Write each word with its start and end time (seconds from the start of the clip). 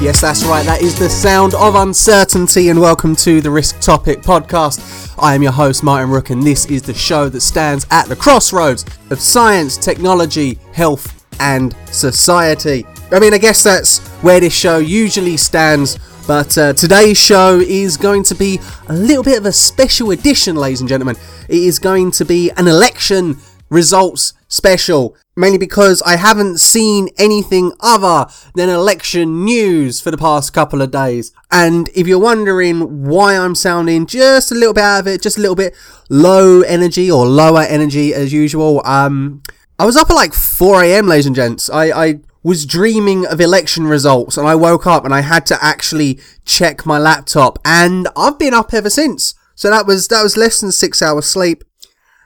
Yes, 0.00 0.22
that's 0.22 0.44
right. 0.44 0.64
That 0.64 0.80
is 0.80 0.98
the 0.98 1.10
sound 1.10 1.52
of 1.52 1.74
uncertainty, 1.74 2.70
and 2.70 2.80
welcome 2.80 3.14
to 3.16 3.42
the 3.42 3.50
Risk 3.50 3.80
Topic 3.80 4.22
podcast. 4.22 5.14
I 5.22 5.34
am 5.34 5.42
your 5.42 5.52
host, 5.52 5.82
Martin 5.82 6.08
Rook, 6.08 6.30
and 6.30 6.42
this 6.42 6.64
is 6.64 6.80
the 6.80 6.94
show 6.94 7.28
that 7.28 7.42
stands 7.42 7.86
at 7.90 8.08
the 8.08 8.16
crossroads 8.16 8.86
of 9.10 9.20
science, 9.20 9.76
technology, 9.76 10.58
health, 10.72 11.22
and 11.38 11.76
society. 11.92 12.86
I 13.12 13.18
mean, 13.20 13.34
I 13.34 13.38
guess 13.38 13.62
that's 13.62 13.98
where 14.22 14.40
this 14.40 14.54
show 14.54 14.78
usually 14.78 15.36
stands, 15.36 15.98
but 16.26 16.56
uh, 16.56 16.72
today's 16.72 17.18
show 17.18 17.60
is 17.60 17.98
going 17.98 18.22
to 18.22 18.34
be 18.34 18.58
a 18.88 18.94
little 18.94 19.22
bit 19.22 19.36
of 19.36 19.44
a 19.44 19.52
special 19.52 20.12
edition, 20.12 20.56
ladies 20.56 20.80
and 20.80 20.88
gentlemen. 20.88 21.16
It 21.50 21.58
is 21.58 21.78
going 21.78 22.12
to 22.12 22.24
be 22.24 22.50
an 22.52 22.68
election 22.68 23.36
results 23.68 24.32
special, 24.48 25.14
mainly 25.40 25.58
because 25.58 26.02
I 26.02 26.16
haven't 26.16 26.58
seen 26.58 27.08
anything 27.18 27.72
other 27.80 28.30
than 28.54 28.68
election 28.68 29.44
news 29.44 30.00
for 30.00 30.10
the 30.10 30.18
past 30.18 30.52
couple 30.52 30.82
of 30.82 30.90
days. 30.90 31.32
And 31.50 31.88
if 31.94 32.06
you're 32.06 32.20
wondering 32.20 33.06
why 33.06 33.36
I'm 33.36 33.54
sounding 33.54 34.06
just 34.06 34.52
a 34.52 34.54
little 34.54 34.74
bit 34.74 34.84
out 34.84 35.00
of 35.00 35.06
it, 35.06 35.22
just 35.22 35.38
a 35.38 35.40
little 35.40 35.56
bit 35.56 35.74
low 36.08 36.60
energy 36.60 37.10
or 37.10 37.26
lower 37.26 37.62
energy 37.62 38.14
as 38.14 38.32
usual, 38.32 38.82
um, 38.84 39.42
I 39.78 39.86
was 39.86 39.96
up 39.96 40.10
at 40.10 40.14
like 40.14 40.34
4 40.34 40.84
a.m., 40.84 41.06
ladies 41.06 41.26
and 41.26 41.34
gents. 41.34 41.70
I, 41.70 41.84
I 41.90 42.20
was 42.42 42.66
dreaming 42.66 43.26
of 43.26 43.40
election 43.40 43.86
results 43.86 44.36
and 44.36 44.46
I 44.46 44.54
woke 44.54 44.86
up 44.86 45.04
and 45.04 45.14
I 45.14 45.22
had 45.22 45.46
to 45.46 45.64
actually 45.64 46.20
check 46.44 46.84
my 46.84 46.98
laptop 46.98 47.58
and 47.64 48.08
I've 48.16 48.38
been 48.38 48.54
up 48.54 48.74
ever 48.74 48.90
since. 48.90 49.34
So 49.54 49.70
that 49.70 49.86
was, 49.86 50.08
that 50.08 50.22
was 50.22 50.36
less 50.36 50.60
than 50.60 50.70
six 50.72 51.02
hours 51.02 51.26
sleep. 51.26 51.64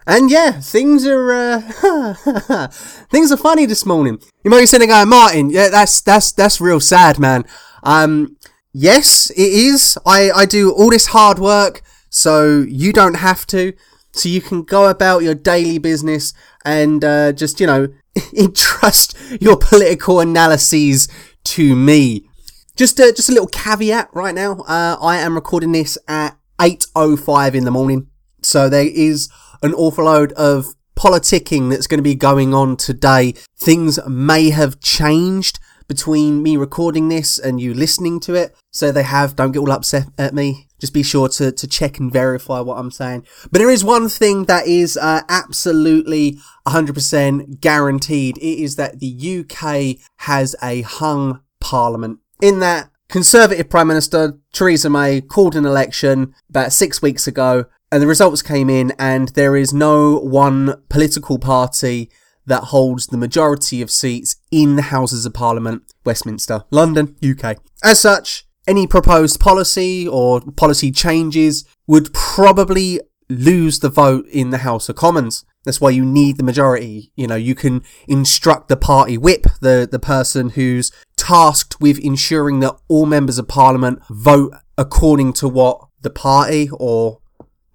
And 0.07 0.31
yeah, 0.31 0.53
things 0.53 1.07
are 1.07 1.33
uh, 1.33 1.61
things 3.11 3.33
are 3.33 3.37
funny 3.37 3.65
this 3.65 3.87
morning. 3.87 4.21
You 4.45 4.51
might 4.51 4.61
be 4.61 4.67
sitting 4.67 4.89
going, 4.89 5.09
Martin, 5.09 5.49
yeah, 5.51 5.71
that's 5.71 6.03
that's 6.03 6.31
that's 6.33 6.61
real 6.61 6.81
sad, 6.81 7.19
man. 7.19 7.45
Um, 7.83 8.37
yes, 8.73 9.31
it 9.31 9.39
is. 9.41 9.97
I 10.05 10.31
I 10.31 10.45
do 10.45 10.73
all 10.73 10.91
this 10.91 11.07
hard 11.07 11.39
work 11.39 11.83
so 12.15 12.65
you 12.69 12.93
don't 12.93 13.17
have 13.17 13.45
to. 13.49 13.73
So 14.13 14.29
you 14.29 14.41
can 14.41 14.63
go 14.63 14.89
about 14.89 15.25
your 15.25 15.35
daily 15.35 15.79
business 15.79 16.33
and 16.65 17.05
uh, 17.05 17.33
just 17.33 17.59
you 17.59 17.67
know 17.67 17.89
entrust 18.39 19.17
your 19.41 19.57
political 19.57 20.21
analyses 20.21 21.09
to 21.45 21.75
me. 21.75 22.29
Just 22.77 23.01
a, 23.01 23.13
just 23.13 23.29
a 23.29 23.33
little 23.33 23.49
caveat 23.49 24.11
right 24.13 24.35
now. 24.35 24.61
Uh, 24.69 24.97
I 25.01 25.17
am 25.17 25.35
recording 25.35 25.73
this 25.73 25.99
at 26.07 26.37
8:05 26.61 27.55
in 27.55 27.65
the 27.65 27.71
morning, 27.73 28.07
so 28.43 28.69
there 28.69 28.87
is 28.87 29.29
an 29.65 29.75
awful 29.75 30.05
load 30.05 30.33
of 30.33 30.75
politicking 30.95 31.71
that's 31.71 31.87
going 31.87 31.99
to 31.99 32.03
be 32.03 32.15
going 32.15 32.55
on 32.55 32.77
today. 32.77 33.33
Things 33.59 33.99
may 34.07 34.51
have 34.51 34.79
changed 34.81 35.59
between 35.89 36.43
me 36.43 36.57
recording 36.57 37.09
this 37.09 37.39
and 37.39 37.61
you 37.61 37.75
listening 37.75 38.21
to 38.21 38.35
it. 38.35 38.55
So 38.71 38.93
they 38.93 39.03
have. 39.03 39.37
Don't 39.37 39.53
get 39.53 39.61
all 39.61 39.73
upset 39.73 40.07
at 40.19 40.35
me. 40.35 40.69
Just 40.79 40.93
be 40.93 41.03
sure 41.03 41.29
to, 41.31 41.51
to 41.51 41.67
check 41.67 41.99
and 41.99 42.13
verify 42.13 42.61
what 42.61 42.79
I'm 42.79 42.91
saying. 42.91 43.27
But 43.51 43.59
there 43.59 43.71
is 43.71 43.85
one 43.85 44.09
thing 44.09 44.45
that 44.45 44.67
is 44.67 44.97
uh, 44.97 45.23
absolutely 45.29 46.39
100% 46.67 47.61
guaranteed. 47.61 48.37
It 48.39 48.63
is 48.63 48.77
that 48.77 49.01
the 49.01 49.41
UK 49.41 50.07
has 50.19 50.55
a 50.63 50.83
hung 50.83 51.41
parliament. 51.61 52.19
In 52.43 52.61
that, 52.61 52.91
Conservative 53.09 53.71
Prime 53.71 53.87
Minister 53.87 54.39
Theresa 54.53 54.91
May 54.91 55.21
called 55.21 55.55
an 55.55 55.67
election 55.67 56.35
about 56.49 56.73
six 56.73 57.01
weeks 57.01 57.27
ago 57.27 57.67
and 57.95 58.03
the 58.03 58.09
results 58.09 58.43
came 58.43 58.69
in, 58.69 58.93
and 58.99 59.29
there 59.37 59.55
is 59.55 59.73
no 59.73 60.19
one 60.19 60.83
political 60.89 61.39
party 61.39 62.11
that 62.45 62.65
holds 62.65 63.07
the 63.07 63.17
majority 63.17 63.81
of 63.83 63.89
seats 63.89 64.35
in 64.51 64.75
the 64.75 64.83
Houses 64.83 65.25
of 65.25 65.33
Parliament, 65.33 65.85
Westminster, 66.05 66.65
London, 66.73 67.15
UK. 67.25 67.59
As 67.85 68.01
such, 68.01 68.49
any 68.67 68.89
proposed 68.89 69.39
policy 69.39 70.09
or 70.09 70.41
policy 70.41 70.91
changes 70.91 71.65
would 71.87 72.13
probably 72.13 72.99
lose 73.29 73.79
the 73.79 73.91
vote 73.91 74.27
in 74.27 74.51
the 74.51 74.59
House 74.59 74.89
of 74.89 74.97
Commons. 74.97 75.45
That's 75.65 75.81
why 75.81 75.91
you 75.91 76.05
need 76.05 76.37
the 76.37 76.43
majority. 76.43 77.13
You 77.15 77.29
know, 77.29 77.37
you 77.37 77.55
can 77.55 77.85
instruct 78.09 78.67
the 78.67 78.77
party 78.77 79.17
whip, 79.17 79.47
the, 79.61 79.89
the 79.89 80.01
person 80.01 80.51
who's 80.51 80.91
tasked 81.17 81.81
with 81.81 82.01
ensuring 82.01 82.59
that 82.59 82.77
all 82.89 83.07
members 83.07 83.39
of 83.39 83.47
parliament 83.47 84.01
vote 84.11 84.53
according 84.77 85.35
to 85.35 85.49
what 85.49 85.81
the 86.03 86.11
party 86.11 86.69
or 86.73 87.21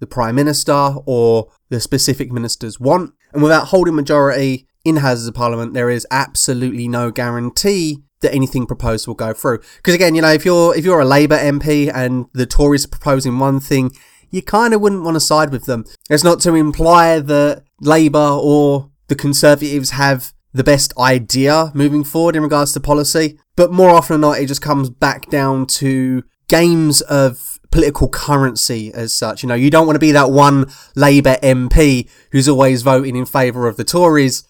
the 0.00 0.06
Prime 0.06 0.34
Minister 0.34 0.94
or 1.06 1.48
the 1.68 1.80
specific 1.80 2.32
ministers 2.32 2.80
want. 2.80 3.14
And 3.32 3.42
without 3.42 3.68
holding 3.68 3.94
majority 3.94 4.66
in 4.84 4.96
Houses 4.96 5.28
of 5.28 5.34
Parliament, 5.34 5.74
there 5.74 5.90
is 5.90 6.06
absolutely 6.10 6.88
no 6.88 7.10
guarantee 7.10 8.02
that 8.20 8.34
anything 8.34 8.66
proposed 8.66 9.06
will 9.06 9.14
go 9.14 9.32
through. 9.32 9.60
Because 9.76 9.94
again, 9.94 10.14
you 10.14 10.22
know, 10.22 10.32
if 10.32 10.44
you're 10.44 10.74
if 10.76 10.84
you're 10.84 11.00
a 11.00 11.04
Labour 11.04 11.38
MP 11.38 11.90
and 11.94 12.26
the 12.32 12.46
Tories 12.46 12.84
are 12.84 12.88
proposing 12.88 13.38
one 13.38 13.60
thing, 13.60 13.92
you 14.30 14.42
kind 14.42 14.74
of 14.74 14.80
wouldn't 14.80 15.02
want 15.02 15.14
to 15.14 15.20
side 15.20 15.50
with 15.50 15.66
them. 15.66 15.84
It's 16.08 16.24
not 16.24 16.40
to 16.40 16.54
imply 16.54 17.20
that 17.20 17.64
Labour 17.80 18.18
or 18.18 18.90
the 19.08 19.14
Conservatives 19.14 19.90
have 19.90 20.32
the 20.52 20.64
best 20.64 20.92
idea 20.98 21.70
moving 21.74 22.04
forward 22.04 22.36
in 22.36 22.42
regards 22.42 22.72
to 22.72 22.80
policy, 22.80 23.38
but 23.56 23.72
more 23.72 23.90
often 23.90 24.14
than 24.14 24.20
not, 24.22 24.38
it 24.38 24.46
just 24.46 24.62
comes 24.62 24.90
back 24.90 25.30
down 25.30 25.66
to 25.66 26.24
games 26.48 27.00
of 27.02 27.49
political 27.70 28.08
currency 28.08 28.92
as 28.92 29.12
such. 29.12 29.42
You 29.42 29.48
know, 29.48 29.54
you 29.54 29.70
don't 29.70 29.86
want 29.86 29.96
to 29.96 30.00
be 30.00 30.12
that 30.12 30.30
one 30.30 30.70
Labour 30.94 31.36
MP 31.42 32.08
who's 32.32 32.48
always 32.48 32.82
voting 32.82 33.16
in 33.16 33.26
favour 33.26 33.68
of 33.68 33.76
the 33.76 33.84
Tories, 33.84 34.44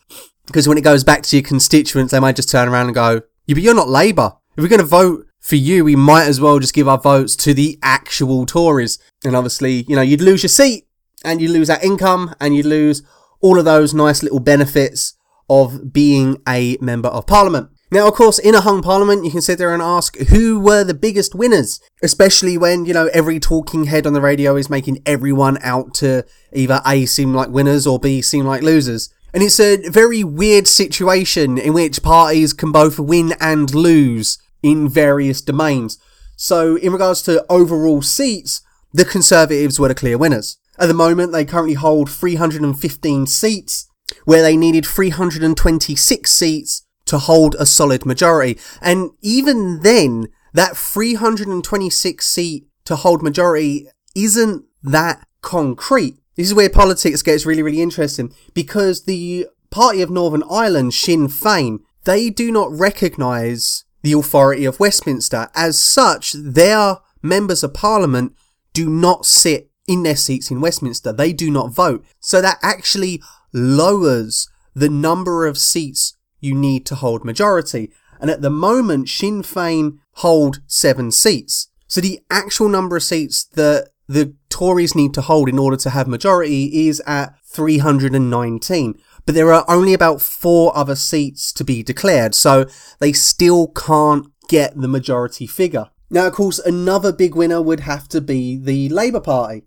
because 0.47 0.66
when 0.66 0.78
it 0.78 0.84
goes 0.84 1.04
back 1.04 1.22
to 1.25 1.36
your 1.36 1.42
constituents, 1.42 2.12
they 2.12 2.20
might 2.20 2.36
just 2.36 2.50
turn 2.50 2.69
around 2.69 2.86
and 2.86 2.94
go, 2.94 3.22
yeah, 3.47 3.54
but 3.54 3.62
you're 3.62 3.75
not 3.75 3.88
Labour. 3.88 4.32
If 4.56 4.62
we're 4.62 4.69
going 4.69 4.80
to 4.80 4.86
vote 4.86 5.26
for 5.41 5.56
you, 5.56 5.84
we 5.84 5.97
might 5.97 6.25
as 6.25 6.41
well 6.41 6.59
just 6.59 6.75
give 6.75 6.88
our 6.88 6.98
votes 6.98 7.36
to 7.36 7.54
the 7.54 7.78
actual 7.82 8.47
Tories. 8.47 8.98
And 9.25 9.36
obviously, 9.36 9.84
you 9.88 9.97
know, 9.97 10.03
you'd 10.03 10.20
lose 10.20 10.42
your 10.42 10.48
seat 10.48 10.86
and 11.25 11.41
you'd 11.41 11.50
lose 11.50 11.69
that 11.69 11.84
income 11.84 12.34
and 12.41 12.54
you'd 12.54 12.66
lose 12.66 13.03
all 13.41 13.59
of 13.59 13.64
those 13.64 13.94
nice 13.94 14.22
little 14.22 14.41
benefits 14.41 15.14
of 15.48 15.92
being 15.92 16.41
a 16.48 16.76
member 16.80 17.09
of 17.09 17.26
parliament. 17.26 17.70
Now, 17.93 18.06
of 18.06 18.15
course, 18.15 18.39
in 18.39 18.55
a 18.55 18.61
hung 18.61 18.83
parliament, 18.83 19.25
you 19.25 19.33
can 19.33 19.41
sit 19.41 19.59
there 19.59 19.75
and 19.75 19.83
ask 19.83 20.17
who 20.17 20.61
were 20.61 20.84
the 20.84 20.95
biggest 20.95 21.34
winners, 21.34 21.81
especially 22.05 22.56
when, 22.56 22.84
you 22.84 22.95
know, 22.95 23.11
every 23.12 23.41
talking 23.41 23.84
head 23.84 24.06
on 24.06 24.12
the 24.12 24.21
radio 24.21 24.55
is 24.55 24.71
making 24.71 25.03
everyone 25.05 25.59
out 25.61 25.93
to 25.95 26.25
either 26.53 26.81
A, 26.87 27.05
seem 27.06 27.34
like 27.34 27.49
winners 27.49 27.89
or 27.89 27.99
B, 27.99 28.23
seem 28.23 28.45
like 28.45 28.62
losers. 28.62 29.12
And 29.34 29.43
it's 29.43 29.59
a 29.59 29.89
very 29.89 30.23
weird 30.23 30.69
situation 30.69 31.59
in 31.59 31.73
which 31.73 32.01
parties 32.01 32.53
can 32.53 32.71
both 32.71 33.01
win 33.01 33.34
and 33.41 33.75
lose 33.75 34.39
in 34.62 34.89
various 34.89 35.41
domains. 35.41 35.99
So, 36.37 36.77
in 36.77 36.93
regards 36.93 37.22
to 37.22 37.45
overall 37.51 38.03
seats, 38.03 38.62
the 38.93 39.05
Conservatives 39.05 39.81
were 39.81 39.89
the 39.89 39.97
clear 39.97 40.17
winners. 40.17 40.59
At 40.78 40.87
the 40.87 40.95
moment, 40.95 41.33
they 41.33 41.45
currently 41.45 41.75
hold 41.75 42.09
315 42.09 43.27
seats, 43.27 43.89
where 44.25 44.43
they 44.43 44.57
needed 44.57 44.87
326 44.87 46.31
seats 46.31 46.87
to 47.10 47.19
hold 47.19 47.56
a 47.59 47.66
solid 47.66 48.06
majority. 48.06 48.56
And 48.81 49.10
even 49.21 49.81
then, 49.81 50.28
that 50.53 50.76
326 50.76 52.25
seat 52.25 52.69
to 52.84 52.94
hold 52.94 53.21
majority 53.21 53.88
isn't 54.15 54.65
that 54.84 55.26
concrete. 55.43 56.19
This 56.37 56.47
is 56.47 56.54
where 56.54 56.71
politics 56.71 57.22
gets 57.22 57.44
really, 57.44 57.62
really 57.62 57.82
interesting 57.82 58.32
because 58.54 59.04
the 59.04 59.48
party 59.71 60.03
of 60.03 60.10
Northern 60.10 60.44
Ireland, 60.48 60.94
Sinn 60.94 61.26
Féin, 61.26 61.81
they 62.04 62.31
do 62.31 62.53
not 62.53 62.71
recognise 62.71 63.84
the 64.03 64.12
authority 64.12 64.65
of 64.65 64.78
Westminster. 64.78 65.48
As 65.53 65.82
such, 65.82 66.32
their 66.32 66.98
members 67.22 67.65
of 67.65 67.75
parliament 67.75 68.37
do 68.72 68.88
not 68.88 69.27
sit 69.27 69.68
in 69.89 70.04
their 70.04 70.16
seats 70.16 70.48
in 70.48 70.60
Westminster. 70.60 71.12
They 71.12 71.33
do 71.33 71.51
not 71.51 71.72
vote. 71.72 72.04
So 72.21 72.41
that 72.41 72.60
actually 72.62 73.21
lowers 73.53 74.48
the 74.74 74.89
number 74.89 75.48
of 75.48 75.59
seats 75.59 76.15
you 76.41 76.54
need 76.54 76.87
to 76.87 76.95
hold 76.95 77.25
majority. 77.25 77.92
And 78.21 78.31
at 78.31 78.42
the 78.42 78.51
moment, 78.51 79.09
Sinn 79.09 79.42
Féin 79.42 79.98
hold 80.15 80.60
seven 80.66 81.10
seats. 81.10 81.69
So 81.87 82.01
the 82.01 82.21
actual 82.31 82.69
number 82.69 82.97
of 82.97 83.03
seats 83.03 83.45
that 83.45 83.91
the 84.07 84.34
Tories 84.48 84.95
need 84.95 85.15
to 85.15 85.22
hold 85.22 85.48
in 85.48 85.59
order 85.59 85.77
to 85.78 85.91
have 85.91 86.09
majority 86.09 86.89
is 86.89 87.01
at 87.07 87.34
319. 87.47 89.01
But 89.25 89.34
there 89.34 89.53
are 89.53 89.65
only 89.69 89.95
about 89.95 90.21
four 90.21 90.77
other 90.77 90.97
seats 90.97 91.53
to 91.53 91.65
be 91.65 91.83
declared, 91.83 92.34
so 92.34 92.66
they 92.98 93.13
still 93.13 93.69
can't 93.69 94.27
get 94.48 94.77
the 94.77 94.89
majority 94.89 95.47
figure. 95.47 95.86
Now, 96.10 96.27
of 96.27 96.33
course, 96.33 96.59
another 96.59 97.13
big 97.13 97.36
winner 97.36 97.63
would 97.63 97.81
have 97.81 98.09
to 98.09 98.21
be 98.21 98.57
the 98.57 98.89
Labour 98.89 99.21
Party, 99.21 99.63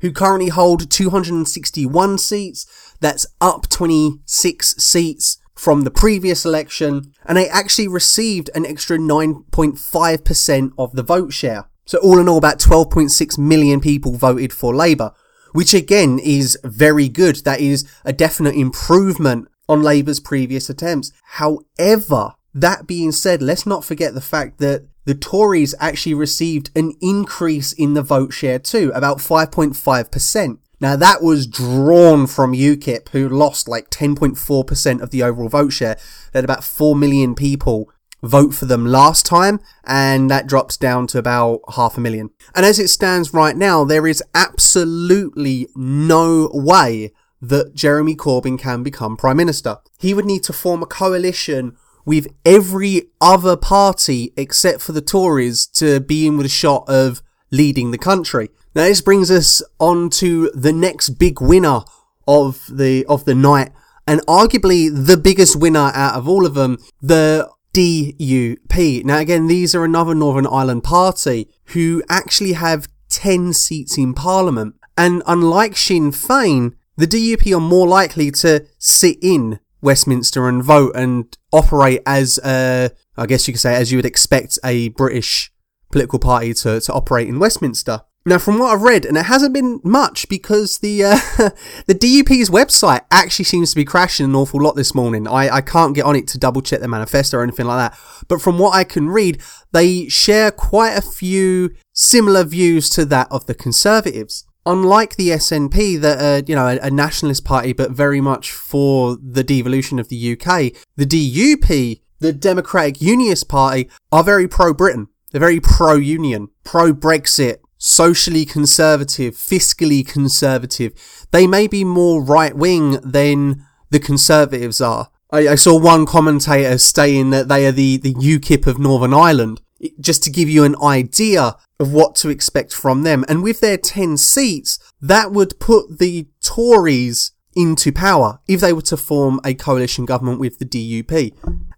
who 0.00 0.12
currently 0.12 0.48
hold 0.48 0.88
261 0.88 2.18
seats. 2.18 2.94
That's 3.00 3.26
up 3.40 3.68
26 3.68 4.76
seats 4.76 5.38
from 5.58 5.82
the 5.82 5.90
previous 5.90 6.44
election, 6.44 7.12
and 7.26 7.36
they 7.36 7.48
actually 7.48 7.88
received 7.88 8.48
an 8.54 8.64
extra 8.64 8.96
9.5% 8.96 10.70
of 10.78 10.92
the 10.92 11.02
vote 11.02 11.32
share. 11.32 11.64
So 11.84 11.98
all 11.98 12.20
in 12.20 12.28
all, 12.28 12.38
about 12.38 12.60
12.6 12.60 13.38
million 13.38 13.80
people 13.80 14.16
voted 14.16 14.52
for 14.52 14.72
Labour, 14.72 15.12
which 15.52 15.74
again 15.74 16.20
is 16.22 16.56
very 16.62 17.08
good. 17.08 17.44
That 17.44 17.60
is 17.60 17.90
a 18.04 18.12
definite 18.12 18.54
improvement 18.54 19.48
on 19.68 19.82
Labour's 19.82 20.20
previous 20.20 20.70
attempts. 20.70 21.10
However, 21.24 22.34
that 22.54 22.86
being 22.86 23.10
said, 23.10 23.42
let's 23.42 23.66
not 23.66 23.84
forget 23.84 24.14
the 24.14 24.20
fact 24.20 24.58
that 24.58 24.86
the 25.06 25.14
Tories 25.16 25.74
actually 25.80 26.14
received 26.14 26.70
an 26.76 26.92
increase 27.00 27.72
in 27.72 27.94
the 27.94 28.02
vote 28.02 28.32
share 28.32 28.60
too, 28.60 28.92
about 28.94 29.18
5.5%. 29.18 30.58
Now 30.80 30.96
that 30.96 31.22
was 31.22 31.46
drawn 31.46 32.26
from 32.26 32.52
UKIP, 32.52 33.08
who 33.10 33.28
lost 33.28 33.68
like 33.68 33.90
10.4% 33.90 35.00
of 35.00 35.10
the 35.10 35.22
overall 35.22 35.48
vote 35.48 35.70
share. 35.70 35.96
They 36.32 36.38
had 36.38 36.44
about 36.44 36.64
4 36.64 36.94
million 36.94 37.34
people 37.34 37.90
vote 38.22 38.54
for 38.54 38.64
them 38.64 38.86
last 38.86 39.26
time, 39.26 39.60
and 39.84 40.30
that 40.30 40.46
drops 40.46 40.76
down 40.76 41.06
to 41.08 41.18
about 41.18 41.60
half 41.74 41.96
a 41.96 42.00
million. 42.00 42.30
And 42.54 42.64
as 42.64 42.78
it 42.78 42.88
stands 42.88 43.32
right 43.32 43.56
now, 43.56 43.84
there 43.84 44.06
is 44.06 44.22
absolutely 44.34 45.68
no 45.74 46.50
way 46.52 47.12
that 47.40 47.74
Jeremy 47.74 48.16
Corbyn 48.16 48.58
can 48.58 48.82
become 48.82 49.16
Prime 49.16 49.36
Minister. 49.36 49.78
He 49.98 50.14
would 50.14 50.24
need 50.24 50.42
to 50.44 50.52
form 50.52 50.82
a 50.82 50.86
coalition 50.86 51.76
with 52.04 52.26
every 52.44 53.10
other 53.20 53.56
party 53.56 54.32
except 54.36 54.80
for 54.80 54.92
the 54.92 55.02
Tories 55.02 55.66
to 55.66 56.00
be 56.00 56.26
in 56.26 56.36
with 56.36 56.46
a 56.46 56.50
shot 56.50 56.84
of 56.88 57.22
leading 57.50 57.90
the 57.90 57.98
country. 57.98 58.48
Now 58.78 58.84
this 58.84 59.00
brings 59.00 59.28
us 59.28 59.60
on 59.80 60.08
to 60.10 60.52
the 60.54 60.72
next 60.72 61.18
big 61.18 61.40
winner 61.40 61.80
of 62.28 62.64
the 62.70 63.04
of 63.06 63.24
the 63.24 63.34
night 63.34 63.72
and 64.06 64.24
arguably 64.28 64.88
the 64.88 65.16
biggest 65.16 65.56
winner 65.56 65.90
out 65.94 66.14
of 66.14 66.28
all 66.28 66.46
of 66.46 66.54
them, 66.54 66.78
the 67.02 67.50
DUP. 67.74 69.04
Now 69.04 69.18
again, 69.18 69.48
these 69.48 69.74
are 69.74 69.84
another 69.84 70.14
Northern 70.14 70.46
Ireland 70.46 70.84
party 70.84 71.48
who 71.70 72.04
actually 72.08 72.52
have 72.52 72.86
10 73.08 73.52
seats 73.52 73.98
in 73.98 74.14
parliament. 74.14 74.76
And 74.96 75.24
unlike 75.26 75.76
Sinn 75.76 76.12
Féin, 76.12 76.74
the 76.96 77.08
DUP 77.08 77.52
are 77.56 77.60
more 77.60 77.88
likely 77.88 78.30
to 78.30 78.64
sit 78.78 79.18
in 79.20 79.58
Westminster 79.82 80.48
and 80.48 80.62
vote 80.62 80.92
and 80.94 81.36
operate 81.52 82.02
as, 82.06 82.38
uh, 82.38 82.90
I 83.16 83.26
guess 83.26 83.48
you 83.48 83.54
could 83.54 83.60
say, 83.60 83.74
as 83.74 83.90
you 83.90 83.98
would 83.98 84.06
expect 84.06 84.56
a 84.62 84.90
British 84.90 85.50
political 85.90 86.20
party 86.20 86.54
to, 86.54 86.80
to 86.80 86.92
operate 86.92 87.26
in 87.26 87.40
Westminster. 87.40 88.02
Now, 88.28 88.36
from 88.36 88.58
what 88.58 88.74
I've 88.74 88.82
read, 88.82 89.06
and 89.06 89.16
it 89.16 89.24
hasn't 89.24 89.54
been 89.54 89.80
much 89.82 90.28
because 90.28 90.80
the 90.80 91.02
uh, 91.02 91.18
the 91.86 91.94
DUP's 91.94 92.50
website 92.50 93.00
actually 93.10 93.46
seems 93.46 93.70
to 93.70 93.76
be 93.76 93.86
crashing 93.86 94.26
an 94.26 94.34
awful 94.34 94.60
lot 94.60 94.76
this 94.76 94.94
morning. 94.94 95.26
I, 95.26 95.48
I 95.48 95.60
can't 95.62 95.94
get 95.94 96.04
on 96.04 96.14
it 96.14 96.28
to 96.28 96.38
double 96.38 96.60
check 96.60 96.80
the 96.80 96.88
manifesto 96.88 97.38
or 97.38 97.42
anything 97.42 97.64
like 97.64 97.90
that. 97.90 97.98
But 98.28 98.42
from 98.42 98.58
what 98.58 98.74
I 98.74 98.84
can 98.84 99.08
read, 99.08 99.40
they 99.72 100.10
share 100.10 100.50
quite 100.50 100.90
a 100.90 101.00
few 101.00 101.70
similar 101.94 102.44
views 102.44 102.90
to 102.90 103.06
that 103.06 103.28
of 103.30 103.46
the 103.46 103.54
Conservatives. 103.54 104.44
Unlike 104.66 105.16
the 105.16 105.30
SNP, 105.30 105.98
that 106.02 106.20
are, 106.20 106.44
you 106.46 106.54
know, 106.54 106.66
a, 106.66 106.78
a 106.80 106.90
nationalist 106.90 107.46
party, 107.46 107.72
but 107.72 107.92
very 107.92 108.20
much 108.20 108.52
for 108.52 109.16
the 109.16 109.42
devolution 109.42 109.98
of 109.98 110.10
the 110.10 110.32
UK, 110.32 110.74
the 110.96 111.06
DUP, 111.06 112.02
the 112.18 112.34
Democratic 112.34 113.00
Unionist 113.00 113.48
Party, 113.48 113.88
are 114.12 114.22
very 114.22 114.46
pro-Britain. 114.46 115.08
They're 115.32 115.40
very 115.40 115.60
pro-union, 115.60 116.48
pro-Brexit, 116.64 117.60
socially 117.78 118.44
conservative, 118.44 119.34
fiscally 119.34 120.06
conservative. 120.06 121.26
They 121.30 121.46
may 121.46 121.66
be 121.66 121.84
more 121.84 122.22
right 122.22 122.54
wing 122.54 122.98
than 123.02 123.64
the 123.90 124.00
conservatives 124.00 124.80
are. 124.80 125.10
I, 125.30 125.48
I, 125.48 125.54
saw 125.54 125.78
one 125.78 126.06
commentator 126.06 126.78
saying 126.78 127.30
that 127.30 127.48
they 127.48 127.66
are 127.66 127.72
the, 127.72 127.98
the 127.98 128.14
UKIP 128.14 128.66
of 128.66 128.78
Northern 128.78 129.14
Ireland, 129.14 129.60
just 130.00 130.22
to 130.24 130.30
give 130.30 130.48
you 130.48 130.64
an 130.64 130.76
idea 130.82 131.56
of 131.78 131.92
what 131.92 132.14
to 132.16 132.30
expect 132.30 132.72
from 132.72 133.02
them. 133.02 133.24
And 133.28 133.42
with 133.42 133.60
their 133.60 133.76
10 133.76 134.16
seats, 134.16 134.78
that 135.00 135.30
would 135.30 135.60
put 135.60 135.98
the 135.98 136.28
Tories 136.42 137.32
into 137.54 137.92
power 137.92 138.40
if 138.48 138.60
they 138.60 138.72
were 138.72 138.82
to 138.82 138.96
form 138.96 139.40
a 139.44 139.54
coalition 139.54 140.04
government 140.04 140.40
with 140.40 140.58
the 140.58 140.64
DUP. 140.64 141.34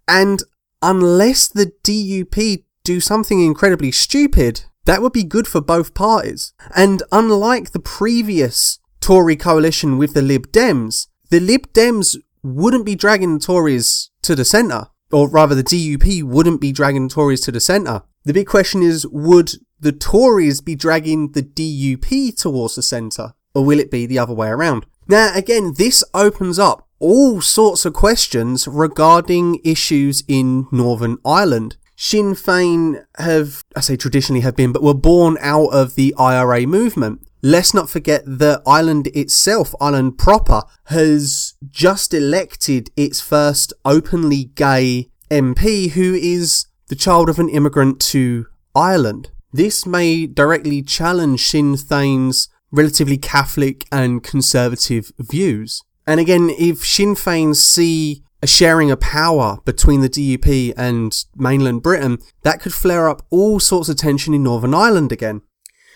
And 0.07 0.43
unless 0.83 1.49
the 1.49 1.73
DUP 1.83 2.65
do 2.85 3.01
something 3.01 3.45
incredibly 3.45 3.93
stupid, 3.93 4.65
that 4.85 5.03
would 5.03 5.13
be 5.13 5.25
good 5.25 5.47
for 5.47 5.61
both 5.61 5.95
parties. 5.95 6.53
And 6.75 7.03
unlike 7.13 7.71
the 7.71 7.81
previous 7.81 8.79
Tory 9.01 9.37
coalition 9.37 9.99
with 9.99 10.15
the 10.15 10.23
Lib 10.23 10.53
Dems, 10.53 11.09
the 11.31 11.41
Lib 11.41 11.73
Dems 11.73 12.17
wouldn't 12.43 12.87
be 12.87 12.95
dragging 12.95 13.35
the 13.35 13.45
Tories 13.45 14.11
to 14.23 14.35
the 14.35 14.45
centre. 14.45 14.89
Or 15.13 15.29
rather, 15.29 15.55
the 15.55 15.65
DUP 15.65 16.23
wouldn't 16.23 16.61
be 16.61 16.73
dragging 16.73 17.09
the 17.09 17.15
Tories 17.15 17.41
to 17.43 17.53
the 17.53 17.61
centre. 17.61 18.03
The 18.25 18.33
big 18.33 18.47
question 18.47 18.83
is, 18.83 19.07
would 19.07 19.53
the 19.81 19.93
Tories 19.93 20.61
be 20.61 20.75
dragging 20.75 21.33
the 21.33 21.43
DUP 21.43 22.37
towards 22.37 22.77
the 22.77 22.83
centre? 22.83 23.35
Or 23.55 23.65
will 23.65 23.81
it 23.81 23.91
be 23.91 24.07
the 24.07 24.19
other 24.19 24.35
way 24.35 24.49
around? 24.49 24.87
Now, 25.09 25.33
again, 25.35 25.75
this 25.77 26.05
opens 26.15 26.59
up 26.59 26.87
all 27.01 27.41
sorts 27.41 27.85
of 27.85 27.95
questions 27.95 28.69
regarding 28.69 29.61
issues 29.65 30.23
in 30.29 30.69
Northern 30.71 31.19
Ireland. 31.25 31.77
Sinn 32.03 32.35
Féin 32.35 33.05
have, 33.19 33.63
I 33.77 33.81
say 33.81 33.95
traditionally 33.95 34.41
have 34.41 34.57
been, 34.57 34.73
but 34.73 34.83
were 34.83 34.95
born 34.95 35.37
out 35.43 35.67
of 35.67 35.97
the 35.97 36.15
IRA 36.19 36.67
movement. 36.67 37.21
Let's 37.43 37.75
not 37.75 37.91
forget 37.91 38.23
that 38.25 38.63
Ireland 38.67 39.09
itself, 39.09 39.75
Ireland 39.83 40.17
proper, 40.17 40.63
has 40.85 41.53
just 41.69 42.15
elected 42.15 42.91
its 42.97 43.21
first 43.21 43.75
openly 43.85 44.45
gay 44.45 45.11
MP 45.31 45.91
who 45.91 46.15
is 46.15 46.65
the 46.89 46.97
child 46.97 47.29
of 47.29 47.39
an 47.39 47.51
immigrant 47.51 48.01
to 48.01 48.47
Ireland. 48.75 49.29
This 49.53 49.85
may 49.85 50.27
directly 50.27 50.81
challenge 50.81 51.47
Sinn 51.47 51.75
Féin's 51.75 52.49
relatively 52.73 53.19
Catholic 53.19 53.87
and 53.93 54.23
conservative 54.23 55.13
views. 55.19 55.83
And 56.07 56.19
again, 56.19 56.49
if 56.59 56.83
Sinn 56.83 57.15
Féin 57.15 57.55
see 57.55 58.25
a 58.43 58.47
sharing 58.47 58.91
of 58.91 59.01
power 59.01 59.59
between 59.65 60.01
the 60.01 60.09
DUP 60.09 60.73
and 60.77 61.25
mainland 61.37 61.83
Britain, 61.83 62.19
that 62.43 62.61
could 62.61 62.73
flare 62.73 63.09
up 63.09 63.25
all 63.31 63.61
sorts 63.61 63.89
of 63.89 63.97
tension 63.97 64.35
in 64.35 64.43
Northern 64.43 64.75
Ireland 64.75 65.13
again. 65.13 65.43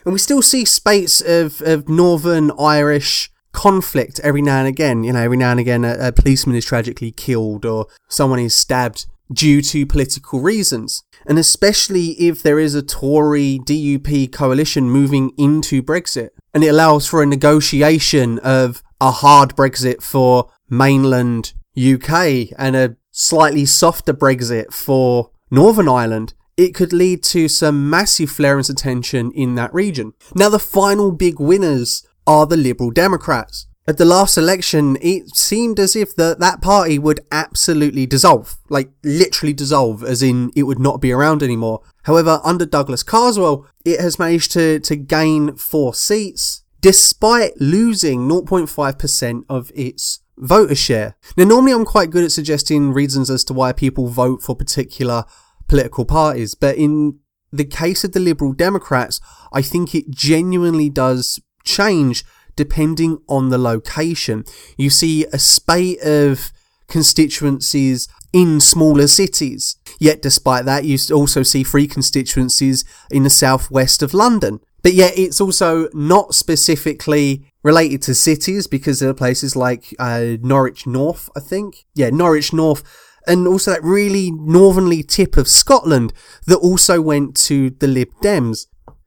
And 0.05 0.13
we 0.13 0.19
still 0.19 0.43
see 0.43 0.65
spates 0.65 1.21
of, 1.23 1.63
of 1.63 1.89
Northern 1.89 2.51
Irish 2.59 3.31
conflict 3.53 4.21
every 4.21 4.43
now 4.43 4.59
and 4.59 4.69
again. 4.69 5.05
You 5.05 5.15
know, 5.15 5.21
every 5.21 5.39
now 5.39 5.53
and 5.53 5.61
again 5.61 5.85
a, 5.85 5.97
a 6.09 6.13
policeman 6.13 6.57
is 6.57 6.67
tragically 6.67 7.13
killed 7.13 7.65
or 7.65 7.87
someone 8.09 8.41
is 8.41 8.55
stabbed 8.55 9.07
due 9.33 9.63
to 9.63 9.87
political 9.87 10.41
reasons. 10.41 11.03
And 11.25 11.39
especially 11.39 12.11
if 12.21 12.43
there 12.43 12.59
is 12.59 12.75
a 12.75 12.83
Tory 12.83 13.59
DUP 13.65 14.31
coalition 14.33 14.91
moving 14.91 15.33
into 15.39 15.83
Brexit. 15.83 16.31
And 16.53 16.63
it 16.63 16.69
allows 16.69 17.07
for 17.07 17.23
a 17.23 17.27
negotiation 17.27 18.39
of 18.41 18.83
a 19.01 19.11
hard 19.11 19.57
Brexit 19.57 20.03
for 20.03 20.51
mainland 20.69 21.55
UK 21.77 22.53
and 22.59 22.77
a 22.77 22.97
slightly 23.11 23.65
softer 23.65 24.13
Brexit 24.13 24.73
for 24.73 25.31
Northern 25.51 25.89
Ireland, 25.89 26.35
it 26.57 26.75
could 26.75 26.93
lead 26.93 27.23
to 27.25 27.49
some 27.49 27.91
massive 27.91 28.31
flares 28.31 28.71
of 28.71 28.77
tension 28.77 29.33
in 29.33 29.55
that 29.57 29.75
region. 29.75 30.13
Now, 30.35 30.49
the 30.49 30.59
final 30.59 31.13
big 31.13 31.41
winners 31.41 32.07
are 32.27 32.47
the 32.47 32.57
Liberal 32.57 32.91
Democrats. 32.91 33.67
At 33.87 33.99
the 33.99 34.07
last 34.07 34.39
election, 34.39 34.97
it 35.03 35.37
seemed 35.37 35.79
as 35.79 35.95
if 35.95 36.17
the, 36.17 36.37
that 36.39 36.63
party 36.63 36.99
would 36.99 37.21
absolutely 37.31 38.07
dissolve. 38.07 38.57
Like, 38.71 38.91
literally 39.03 39.53
dissolve, 39.53 40.03
as 40.03 40.23
in 40.23 40.51
it 40.57 40.63
would 40.63 40.79
not 40.79 41.03
be 41.03 41.13
around 41.13 41.43
anymore. 41.43 41.83
However, 42.05 42.41
under 42.43 42.65
Douglas 42.65 43.03
Carswell, 43.03 43.67
it 43.85 44.01
has 44.01 44.19
managed 44.19 44.53
to, 44.53 44.81
to 44.81 44.97
gain 44.97 45.57
four 45.57 45.93
seats, 45.93 46.65
despite 46.81 47.61
losing 47.61 48.27
0.5% 48.27 49.45
of 49.51 49.71
its 49.75 50.21
voter 50.37 50.75
share. 50.75 51.17
Now, 51.37 51.45
normally 51.45 51.73
I'm 51.73 51.85
quite 51.85 52.11
good 52.11 52.25
at 52.25 52.33
suggesting 52.33 52.93
reasons 52.93 53.31
as 53.31 53.45
to 53.45 53.53
why 53.53 53.73
people 53.73 54.09
vote 54.09 54.43
for 54.43 54.57
particular 54.57 55.25
political 55.69 56.05
parties, 56.05 56.55
but 56.55 56.77
in 56.77 57.19
the 57.53 57.65
case 57.65 58.05
of 58.05 58.13
the 58.13 58.21
Liberal 58.21 58.53
Democrats, 58.53 59.21
I 59.53 59.63
think 59.63 59.95
it 59.95 60.11
genuinely 60.11 60.91
does 60.91 61.41
change 61.65 62.25
depending 62.57 63.19
on 63.29 63.49
the 63.49 63.59
location. 63.59 64.45
You 64.77 64.91
see 64.91 65.25
a 65.33 65.39
spate 65.39 66.01
of 66.03 66.53
constituencies 66.89 68.09
in 68.33 68.61
smaller 68.61 69.07
cities. 69.07 69.77
Yet 69.99 70.21
despite 70.21 70.65
that, 70.65 70.85
you 70.85 70.99
also 71.13 71.43
see 71.43 71.63
free 71.63 71.87
constituencies 71.87 72.85
in 73.11 73.23
the 73.23 73.31
southwest 73.31 74.03
of 74.03 74.13
London. 74.13 74.61
But 74.85 74.93
yet 74.93 75.19
it's 75.19 75.41
also 75.41 75.89
not 75.95 76.35
specifically 76.35 77.51
related 77.63 78.03
to 78.03 78.15
cities 78.15 78.67
because 78.67 79.01
there 79.01 79.09
are 79.09 79.15
places 79.15 79.57
like 79.57 79.95
uh, 79.99 80.37
Norwich 80.43 80.87
North, 80.87 81.31
I 81.35 81.41
think. 81.41 81.87
Yeah, 81.95 82.11
Norwich 82.11 82.53
North. 82.53 82.85
And 83.27 83.49
also 83.49 83.71
that 83.71 83.83
really 83.83 84.31
northerly 84.31 85.03
tip 85.03 85.39
of 85.39 85.49
Scotland 85.49 86.13
that 86.47 86.59
also 86.59 87.01
went 87.01 87.35
to 87.47 87.71
the 87.71 87.89
Lib 87.89 88.11
Dems. 88.23 88.67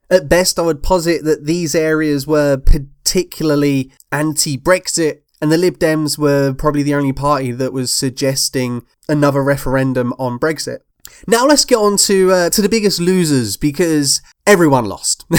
At 0.09 0.27
best, 0.27 0.57
I 0.57 0.63
would 0.63 0.81
posit 0.81 1.23
that 1.25 1.45
these 1.45 1.75
areas 1.75 2.25
were 2.25 2.57
particularly 2.57 3.91
anti-Brexit 4.11 5.19
and 5.39 5.51
the 5.51 5.57
Lib 5.57 5.77
Dems 5.77 6.17
were 6.17 6.53
probably 6.53 6.81
the 6.81 6.95
only 6.95 7.13
party 7.13 7.51
that 7.51 7.71
was 7.73 7.93
suggesting 7.93 8.83
another 9.07 9.43
referendum 9.43 10.13
on 10.17 10.39
Brexit. 10.39 10.79
Now 11.27 11.45
let's 11.45 11.65
get 11.65 11.77
on 11.77 11.97
to 11.97 12.31
uh, 12.31 12.49
to 12.51 12.61
the 12.61 12.69
biggest 12.69 12.99
losers 12.99 13.57
because 13.57 14.21
everyone 14.45 14.85
lost. 14.85 15.25